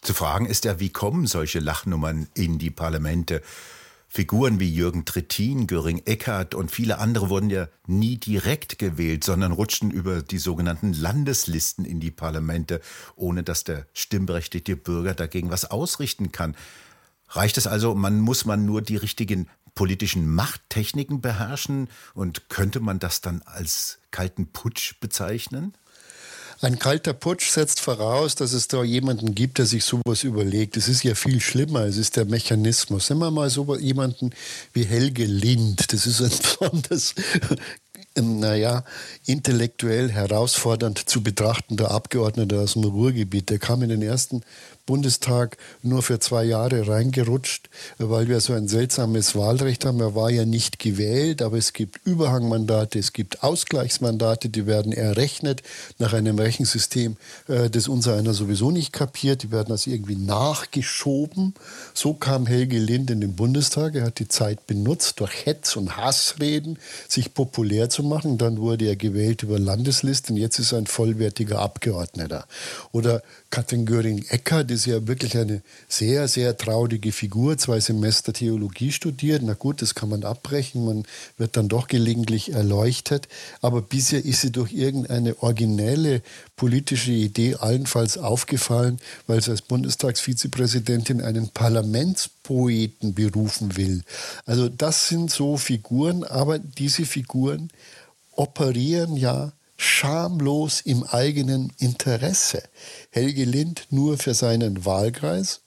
Zu 0.01 0.13
fragen 0.13 0.45
ist 0.45 0.65
ja, 0.65 0.79
wie 0.79 0.89
kommen 0.89 1.25
solche 1.25 1.59
Lachnummern 1.59 2.27
in 2.35 2.59
die 2.59 2.69
Parlamente? 2.69 3.41
Figuren 4.07 4.61
wie 4.61 4.73
Jürgen 4.73 5.03
Trittin, 5.03 5.67
Göring 5.67 6.01
Eckert 6.05 6.55
und 6.55 6.71
viele 6.71 6.99
andere 6.99 7.29
wurden 7.29 7.49
ja 7.49 7.67
nie 7.85 8.15
direkt 8.15 8.79
gewählt, 8.79 9.25
sondern 9.25 9.51
rutschten 9.51 9.91
über 9.91 10.21
die 10.21 10.37
sogenannten 10.37 10.93
Landeslisten 10.93 11.83
in 11.83 11.99
die 11.99 12.11
Parlamente, 12.11 12.79
ohne 13.17 13.43
dass 13.43 13.65
der 13.65 13.87
stimmberechtigte 13.93 14.77
Bürger 14.77 15.15
dagegen 15.15 15.49
was 15.49 15.69
ausrichten 15.69 16.31
kann. 16.31 16.55
Reicht 17.27 17.57
es 17.57 17.67
also, 17.67 17.93
man 17.93 18.21
muss 18.21 18.45
man 18.45 18.65
nur 18.65 18.81
die 18.81 18.95
richtigen 18.95 19.49
politischen 19.75 20.27
Machttechniken 20.27 21.21
beherrschen 21.21 21.89
und 22.13 22.49
könnte 22.49 22.79
man 22.79 22.99
das 22.99 23.21
dann 23.21 23.41
als 23.43 23.99
kalten 24.11 24.47
Putsch 24.47 24.99
bezeichnen? 24.99 25.73
Ein 26.61 26.79
kalter 26.79 27.13
Putsch 27.13 27.49
setzt 27.49 27.81
voraus, 27.81 28.35
dass 28.35 28.53
es 28.53 28.69
da 28.69 28.81
jemanden 28.81 29.35
gibt, 29.35 29.57
der 29.57 29.65
sich 29.65 29.83
sowas 29.83 30.23
überlegt. 30.23 30.77
Es 30.77 30.87
ist 30.87 31.03
ja 31.03 31.13
viel 31.13 31.41
schlimmer. 31.41 31.81
Es 31.81 31.97
ist 31.97 32.15
der 32.15 32.25
Mechanismus. 32.25 33.09
Nehmen 33.09 33.21
wir 33.21 33.31
mal 33.31 33.49
so 33.49 33.75
jemanden 33.75 34.31
wie 34.71 34.85
Helge 34.85 35.25
Lind. 35.25 35.91
Das 35.91 36.07
ist 36.07 36.21
ein 36.21 36.29
besonders 36.59 37.13
naja, 38.15 38.83
intellektuell 39.25 40.09
herausfordernd 40.09 41.09
zu 41.09 41.21
betrachtender 41.21 41.91
Abgeordneter 41.91 42.61
aus 42.61 42.73
dem 42.73 42.85
Ruhrgebiet. 42.85 43.49
Der 43.49 43.59
kam 43.59 43.83
in 43.83 43.89
den 43.89 44.01
ersten 44.01 44.41
Bundestag 44.85 45.57
nur 45.81 46.03
für 46.03 46.19
zwei 46.19 46.43
Jahre 46.43 46.87
reingerutscht, 46.87 47.69
weil 47.97 48.27
wir 48.27 48.39
so 48.39 48.53
ein 48.53 48.67
seltsames 48.67 49.35
Wahlrecht 49.35 49.83
haben. 49.83 49.99
Er 49.99 50.13
war 50.13 50.29
ja 50.29 50.45
nicht 50.45 50.77
gewählt, 50.77 51.41
aber 51.41 51.57
es 51.57 51.73
gibt 51.73 52.05
Überhangmandate, 52.05 52.99
es 52.99 53.11
gibt 53.11 53.43
Ausgleichsmandate, 53.43 54.49
die 54.49 54.67
werden 54.67 54.93
errechnet 54.93 55.63
nach 55.97 56.13
einem 56.13 56.37
Rechensystem, 56.37 57.17
äh, 57.47 57.69
das 57.69 57.87
unser 57.87 58.15
einer 58.15 58.33
sowieso 58.33 58.71
nicht 58.71 58.93
kapiert. 58.93 59.43
Die 59.43 59.51
werden 59.51 59.71
also 59.71 59.89
irgendwie 59.89 60.17
nachgeschoben. 60.17 61.55
So 61.93 62.13
kam 62.13 62.45
Helge 62.45 62.77
Lind 62.77 63.09
in 63.09 63.21
den 63.21 63.35
Bundestag. 63.35 63.95
Er 63.95 64.05
hat 64.05 64.19
die 64.19 64.27
Zeit 64.27 64.67
benutzt, 64.67 65.19
durch 65.19 65.45
Hetz 65.45 65.75
und 65.75 65.97
Hassreden 65.97 66.77
sich 67.07 67.33
populär 67.33 67.89
zu 67.89 68.03
machen. 68.05 68.37
Dann 68.37 68.59
wurde 68.59 68.85
er 68.85 68.95
gewählt 68.95 69.43
über 69.43 69.59
Landeslisten. 69.59 70.37
Jetzt 70.37 70.59
ist 70.59 70.71
er 70.71 70.77
ein 70.77 70.87
vollwertiger 70.87 71.59
Abgeordneter. 71.59 72.45
Oder 72.91 73.21
Katrin 73.55 73.85
Göring-Eckardt 73.85 74.69
ist 74.69 74.85
ja 74.85 75.07
wirklich 75.07 75.37
eine 75.37 75.61
sehr, 75.87 76.27
sehr 76.27 76.57
traurige 76.57 77.13
Figur. 77.13 77.57
Zwei 77.57 77.79
Semester 77.79 78.33
Theologie 78.33 78.91
studiert. 78.91 79.43
Na 79.43 79.53
gut, 79.53 79.81
das 79.81 79.95
kann 79.95 80.09
man 80.09 80.25
abbrechen. 80.25 80.83
Man 80.83 81.05
wird 81.37 81.55
dann 81.55 81.69
doch 81.69 81.87
gelegentlich 81.87 82.51
erleuchtet. 82.51 83.29
Aber 83.61 83.81
bisher 83.81 84.25
ist 84.25 84.41
sie 84.41 84.51
durch 84.51 84.73
irgendeine 84.73 85.41
originelle 85.41 86.21
politische 86.57 87.13
Idee 87.13 87.55
allenfalls 87.55 88.17
aufgefallen, 88.17 88.99
weil 89.25 89.41
sie 89.41 89.51
als 89.51 89.61
Bundestagsvizepräsidentin 89.61 91.21
einen 91.21 91.47
Parlamentspoeten 91.47 93.13
berufen 93.13 93.77
will. 93.77 94.03
Also 94.45 94.67
das 94.67 95.07
sind 95.07 95.31
so 95.31 95.55
Figuren, 95.55 96.25
aber 96.25 96.59
diese 96.59 97.05
Figuren 97.05 97.69
operieren 98.33 99.15
ja 99.15 99.53
schamlos 99.77 100.81
im 100.81 101.03
eigenen 101.03 101.73
Interesse. 101.77 102.63
Helge 103.09 103.45
Lind 103.45 103.87
nur 103.89 104.17
für 104.17 104.33
seinen 104.33 104.85
Wahlkreis 104.85 105.61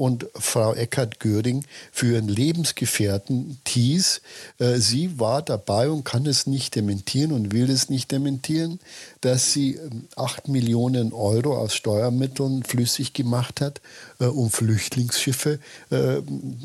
und 0.00 0.28
Frau 0.34 0.72
Eckert-Göring 0.72 1.62
für 1.92 2.14
ihren 2.14 2.28
Lebensgefährten 2.28 3.58
Thies. 3.64 4.22
Äh, 4.58 4.78
sie 4.78 5.20
war 5.20 5.42
dabei 5.42 5.90
und 5.90 6.04
kann 6.04 6.24
es 6.24 6.46
nicht 6.46 6.74
dementieren 6.74 7.32
und 7.32 7.52
will 7.52 7.68
es 7.68 7.90
nicht 7.90 8.10
dementieren, 8.10 8.80
dass 9.20 9.52
sie 9.52 9.74
ähm, 9.74 10.08
acht 10.16 10.48
Millionen 10.48 11.12
Euro 11.12 11.54
aus 11.58 11.74
Steuermitteln 11.74 12.62
flüssig 12.62 13.12
gemacht 13.12 13.60
hat, 13.60 13.82
äh, 14.20 14.24
um 14.24 14.50
Flüchtlingsschiffe 14.50 15.58
äh, 15.90 16.22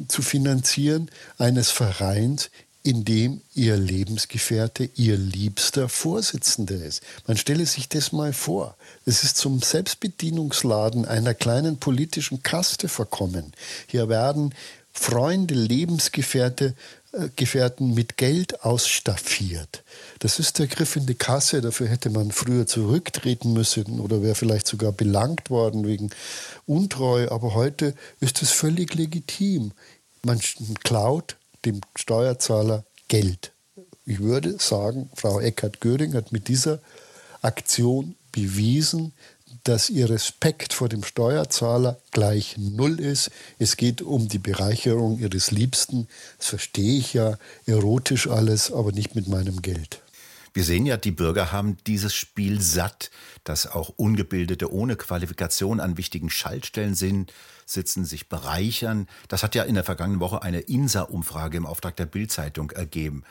zu 0.08 0.22
finanzieren, 0.22 1.12
eines 1.38 1.72
Vereins, 1.72 2.50
in 2.86 3.04
dem 3.04 3.42
ihr 3.56 3.78
Lebensgefährte, 3.78 4.88
ihr 4.96 5.18
liebster 5.18 5.90
Vorsitzender 5.90 6.76
ist. 6.76 7.02
Man 7.26 7.36
stelle 7.36 7.66
sich 7.66 7.90
das 7.90 8.12
mal 8.12 8.32
vor. 8.32 8.78
Es 9.08 9.24
ist 9.24 9.38
zum 9.38 9.60
Selbstbedienungsladen 9.60 11.04
einer 11.06 11.34
kleinen 11.34 11.78
politischen 11.78 12.44
Kaste 12.44 12.88
verkommen. 12.88 13.54
Hier 13.88 14.08
werden 14.08 14.54
Freunde, 14.94 15.56
Lebensgefährte, 15.56 16.76
äh, 17.14 17.30
Gefährten 17.36 17.96
mit 17.96 18.18
Geld 18.18 18.64
ausstaffiert. 18.64 19.84
Das 20.20 20.38
ist 20.38 20.60
der 20.60 20.68
Griff 20.68 20.96
in 20.96 21.08
die 21.08 21.16
Kasse. 21.16 21.62
Dafür 21.62 21.88
hätte 21.88 22.12
man 22.12 22.32
früher 22.32 22.68
zurücktreten 22.68 23.54
müssen 23.54 24.00
oder 24.00 24.22
wäre 24.22 24.36
vielleicht 24.36 24.68
sogar 24.68 24.92
belangt 24.92 25.50
worden 25.50 25.88
wegen 25.88 26.12
Untreu. 26.68 27.30
Aber 27.30 27.56
heute 27.56 27.96
ist 28.20 28.44
es 28.44 28.52
völlig 28.52 28.94
legitim. 28.94 29.72
Man 30.24 30.40
klaut 30.84 31.36
dem 31.66 31.82
Steuerzahler 31.96 32.86
Geld. 33.08 33.52
Ich 34.06 34.20
würde 34.20 34.58
sagen, 34.60 35.10
Frau 35.16 35.40
Eckert-Göring 35.40 36.14
hat 36.14 36.32
mit 36.32 36.48
dieser 36.48 36.80
Aktion 37.42 38.16
bewiesen, 38.32 39.14
dass 39.64 39.90
ihr 39.90 40.10
Respekt 40.10 40.74
vor 40.74 40.90
dem 40.90 41.04
Steuerzahler 41.04 42.00
gleich 42.12 42.56
null 42.58 43.00
ist. 43.00 43.32
Es 43.58 43.78
geht 43.78 44.02
um 44.04 44.28
die 44.28 44.38
Bereicherung 44.38 45.18
ihres 45.18 45.50
Liebsten. 45.50 46.08
Das 46.38 46.48
verstehe 46.48 47.00
ich 47.00 47.14
ja 47.14 47.38
erotisch 47.66 48.28
alles, 48.28 48.72
aber 48.72 48.92
nicht 48.92 49.16
mit 49.16 49.28
meinem 49.28 49.62
Geld. 49.64 50.02
Wir 50.56 50.64
sehen 50.64 50.86
ja, 50.86 50.96
die 50.96 51.12
Bürger 51.12 51.52
haben 51.52 51.76
dieses 51.86 52.16
Spiel 52.16 52.62
satt, 52.62 53.12
dass 53.44 53.68
auch 53.68 53.90
Ungebildete 53.90 54.72
ohne 54.72 54.96
Qualifikation 54.96 55.82
an 55.82 55.98
wichtigen 55.98 56.30
Schaltstellen 56.30 56.96
sind, 56.96 57.34
sitzen, 57.66 58.06
sich 58.06 58.30
bereichern. 58.30 59.10
Das 59.28 59.44
hat 59.44 59.54
ja 59.54 59.64
in 59.64 59.76
der 59.76 59.84
vergangenen 59.84 60.22
Woche 60.22 60.44
eine 60.44 60.62
INSA-Umfrage 60.62 61.58
im 61.58 61.66
Auftrag 61.66 61.98
der 61.98 62.06
Bild-Zeitung 62.06 62.72
ergeben. 62.72 63.26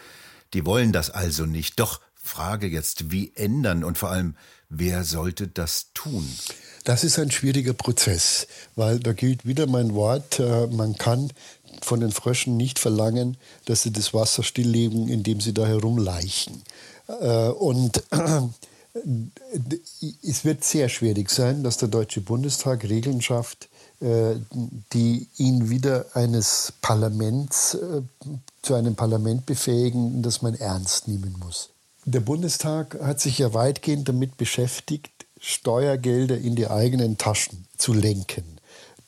Die 0.52 0.66
wollen 0.66 0.92
das 0.92 1.08
also 1.08 1.46
nicht. 1.46 1.80
Doch 1.80 2.02
Frage 2.14 2.66
jetzt, 2.66 3.10
wie 3.10 3.32
ändern 3.34 3.84
und 3.84 3.96
vor 3.96 4.10
allem, 4.10 4.36
wer 4.68 5.02
sollte 5.02 5.48
das 5.48 5.92
tun? 5.94 6.30
Das 6.84 7.04
ist 7.04 7.18
ein 7.18 7.30
schwieriger 7.30 7.72
Prozess, 7.72 8.46
weil 8.76 9.00
da 9.00 9.14
gilt 9.14 9.46
wieder 9.46 9.66
mein 9.66 9.94
Wort, 9.94 10.40
äh, 10.40 10.66
man 10.66 10.96
kann 10.96 11.32
von 11.80 12.00
den 12.00 12.12
Fröschen 12.12 12.58
nicht 12.58 12.78
verlangen, 12.78 13.38
dass 13.64 13.82
sie 13.82 13.92
das 13.92 14.12
Wasser 14.12 14.42
stilllegen, 14.42 15.08
indem 15.08 15.40
sie 15.40 15.54
da 15.54 15.66
herumleichen. 15.66 16.62
Äh, 17.08 17.48
und 17.48 18.02
es 20.22 20.44
wird 20.44 20.64
sehr 20.64 20.88
schwierig 20.88 21.30
sein, 21.30 21.64
dass 21.64 21.76
der 21.76 21.88
Deutsche 21.88 22.20
Bundestag 22.20 22.84
Regeln 22.84 23.20
schafft, 23.20 23.68
äh, 24.00 24.36
die 24.92 25.28
ihn 25.36 25.70
wieder 25.70 26.06
eines 26.14 26.72
Parlaments 26.80 27.74
äh, 27.74 28.02
zu 28.62 28.74
einem 28.74 28.94
Parlament 28.94 29.46
befähigen, 29.46 30.22
das 30.22 30.42
man 30.42 30.54
ernst 30.54 31.08
nehmen 31.08 31.36
muss. 31.38 31.70
Der 32.04 32.20
Bundestag 32.20 32.98
hat 33.00 33.20
sich 33.20 33.38
ja 33.38 33.54
weitgehend 33.54 34.08
damit 34.08 34.36
beschäftigt, 34.36 35.10
Steuergelder 35.40 36.38
in 36.38 36.54
die 36.54 36.68
eigenen 36.68 37.18
Taschen 37.18 37.66
zu 37.76 37.92
lenken. 37.92 38.53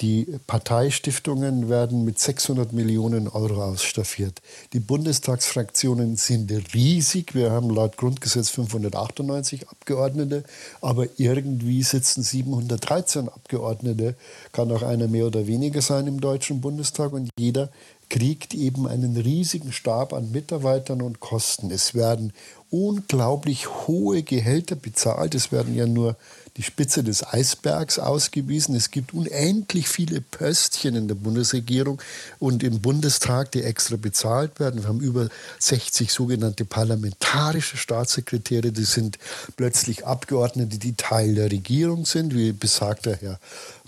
Die 0.02 0.26
Parteistiftungen 0.46 1.70
werden 1.70 2.04
mit 2.04 2.18
600 2.18 2.74
Millionen 2.74 3.28
Euro 3.28 3.62
ausstaffiert. 3.62 4.42
Die 4.74 4.80
Bundestagsfraktionen 4.80 6.16
sind 6.16 6.52
riesig. 6.74 7.34
Wir 7.34 7.50
haben 7.50 7.70
laut 7.70 7.96
Grundgesetz 7.96 8.50
598 8.50 9.68
Abgeordnete, 9.70 10.44
aber 10.82 11.06
irgendwie 11.16 11.82
sitzen 11.82 12.22
713 12.22 13.30
Abgeordnete. 13.30 14.16
Kann 14.52 14.70
auch 14.70 14.82
einer 14.82 15.08
mehr 15.08 15.26
oder 15.26 15.46
weniger 15.46 15.80
sein 15.80 16.06
im 16.06 16.20
Deutschen 16.20 16.60
Bundestag 16.60 17.14
und 17.14 17.30
jeder 17.38 17.70
kriegt 18.08 18.54
eben 18.54 18.86
einen 18.86 19.16
riesigen 19.16 19.72
Stab 19.72 20.12
an 20.12 20.30
Mitarbeitern 20.30 21.02
und 21.02 21.20
Kosten. 21.20 21.70
Es 21.70 21.94
werden 21.94 22.32
unglaublich 22.70 23.68
hohe 23.86 24.22
Gehälter 24.22 24.76
bezahlt. 24.76 25.34
Es 25.34 25.52
werden 25.52 25.74
ja 25.74 25.86
nur 25.86 26.16
die 26.56 26.62
Spitze 26.62 27.04
des 27.04 27.26
Eisbergs 27.26 27.98
ausgewiesen. 27.98 28.74
Es 28.74 28.90
gibt 28.90 29.12
unendlich 29.12 29.88
viele 29.88 30.20
Pöstchen 30.20 30.96
in 30.96 31.06
der 31.06 31.14
Bundesregierung 31.14 32.00
und 32.38 32.62
im 32.62 32.80
Bundestag, 32.80 33.52
die 33.52 33.62
extra 33.62 33.96
bezahlt 33.96 34.58
werden. 34.58 34.82
Wir 34.82 34.88
haben 34.88 35.00
über 35.00 35.28
60 35.58 36.10
sogenannte 36.10 36.64
parlamentarische 36.64 37.76
Staatssekretäre. 37.76 38.72
Die 38.72 38.84
sind 38.84 39.18
plötzlich 39.56 40.06
Abgeordnete, 40.06 40.78
die 40.78 40.96
Teil 40.96 41.34
der 41.34 41.50
Regierung 41.52 42.06
sind, 42.06 42.34
wie 42.34 42.52
besagter 42.52 43.16
Herr 43.20 43.38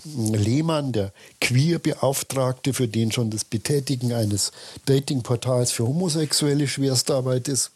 Lehmann, 0.05 0.91
der 0.91 1.11
Queer-Beauftragte, 1.41 2.73
für 2.73 2.87
den 2.87 3.11
schon 3.11 3.29
das 3.29 3.43
Betätigen 3.43 4.13
eines 4.13 4.51
Datingportals 4.85 5.71
für 5.71 5.87
Homosexuelle 5.87 6.67
Schwerstarbeit 6.67 7.47
ist. 7.47 7.71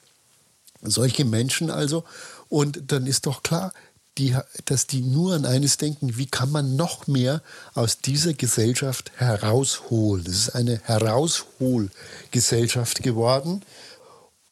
Solche 0.82 1.26
Menschen 1.26 1.70
also. 1.70 2.04
Und 2.50 2.92
dann 2.92 3.08
ist 3.08 3.26
doch 3.26 3.44
klar, 3.44 3.74
die, 4.18 4.36
dass 4.66 4.88
die 4.88 5.02
nur 5.02 5.34
an 5.34 5.46
eines 5.46 5.78
denken, 5.78 6.18
wie 6.18 6.28
kann 6.28 6.52
man 6.52 6.76
noch 6.76 7.08
mehr 7.08 7.42
aus 7.74 8.00
dieser 8.00 8.34
Gesellschaft 8.34 9.14
herausholen. 9.16 10.26
Das 10.26 10.36
ist 10.36 10.50
eine 10.52 10.80
Herausholgesellschaft 10.84 13.02
geworden. 13.02 13.64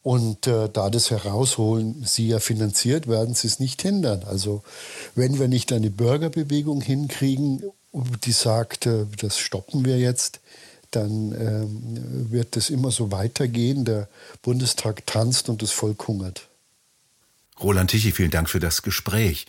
Und 0.03 0.47
äh, 0.47 0.67
da 0.67 0.89
das 0.89 1.11
Herausholen 1.11 2.03
sie 2.05 2.27
ja 2.27 2.39
finanziert, 2.39 3.07
werden 3.07 3.35
sie 3.35 3.47
es 3.47 3.59
nicht 3.59 3.81
hindern. 3.81 4.23
Also 4.25 4.63
wenn 5.13 5.37
wir 5.37 5.47
nicht 5.47 5.71
eine 5.71 5.91
Bürgerbewegung 5.91 6.81
hinkriegen, 6.81 7.61
die 7.93 8.31
sagt, 8.31 8.87
äh, 8.87 9.05
das 9.17 9.37
stoppen 9.37 9.85
wir 9.85 9.99
jetzt, 9.99 10.39
dann 10.89 11.31
äh, 11.31 12.31
wird 12.31 12.55
das 12.55 12.69
immer 12.69 12.91
so 12.91 13.11
weitergehen. 13.11 13.85
Der 13.85 14.07
Bundestag 14.41 15.05
tanzt 15.05 15.49
und 15.49 15.61
das 15.61 15.71
Volk 15.71 16.07
hungert. 16.07 16.47
Roland 17.61 17.91
Tichy, 17.91 18.11
vielen 18.11 18.31
Dank 18.31 18.49
für 18.49 18.59
das 18.59 18.81
Gespräch. 18.81 19.45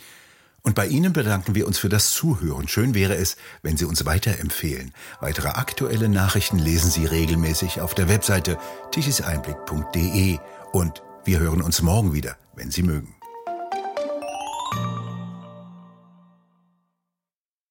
Und 0.62 0.74
bei 0.74 0.86
Ihnen 0.86 1.12
bedanken 1.12 1.54
wir 1.54 1.66
uns 1.66 1.78
für 1.78 1.88
das 1.88 2.12
Zuhören. 2.12 2.68
Schön 2.68 2.94
wäre 2.94 3.16
es, 3.16 3.36
wenn 3.62 3.76
Sie 3.76 3.84
uns 3.84 4.04
weiterempfehlen. 4.06 4.92
Weitere 5.20 5.48
aktuelle 5.48 6.08
Nachrichten 6.08 6.58
lesen 6.58 6.90
Sie 6.90 7.04
regelmäßig 7.04 7.80
auf 7.80 7.94
der 7.94 8.08
Webseite 8.08 8.58
tichiseinblick.de. 8.92 10.38
Und 10.72 11.02
wir 11.24 11.40
hören 11.40 11.62
uns 11.62 11.82
morgen 11.82 12.12
wieder, 12.12 12.36
wenn 12.54 12.70
Sie 12.70 12.82
mögen. 12.82 13.21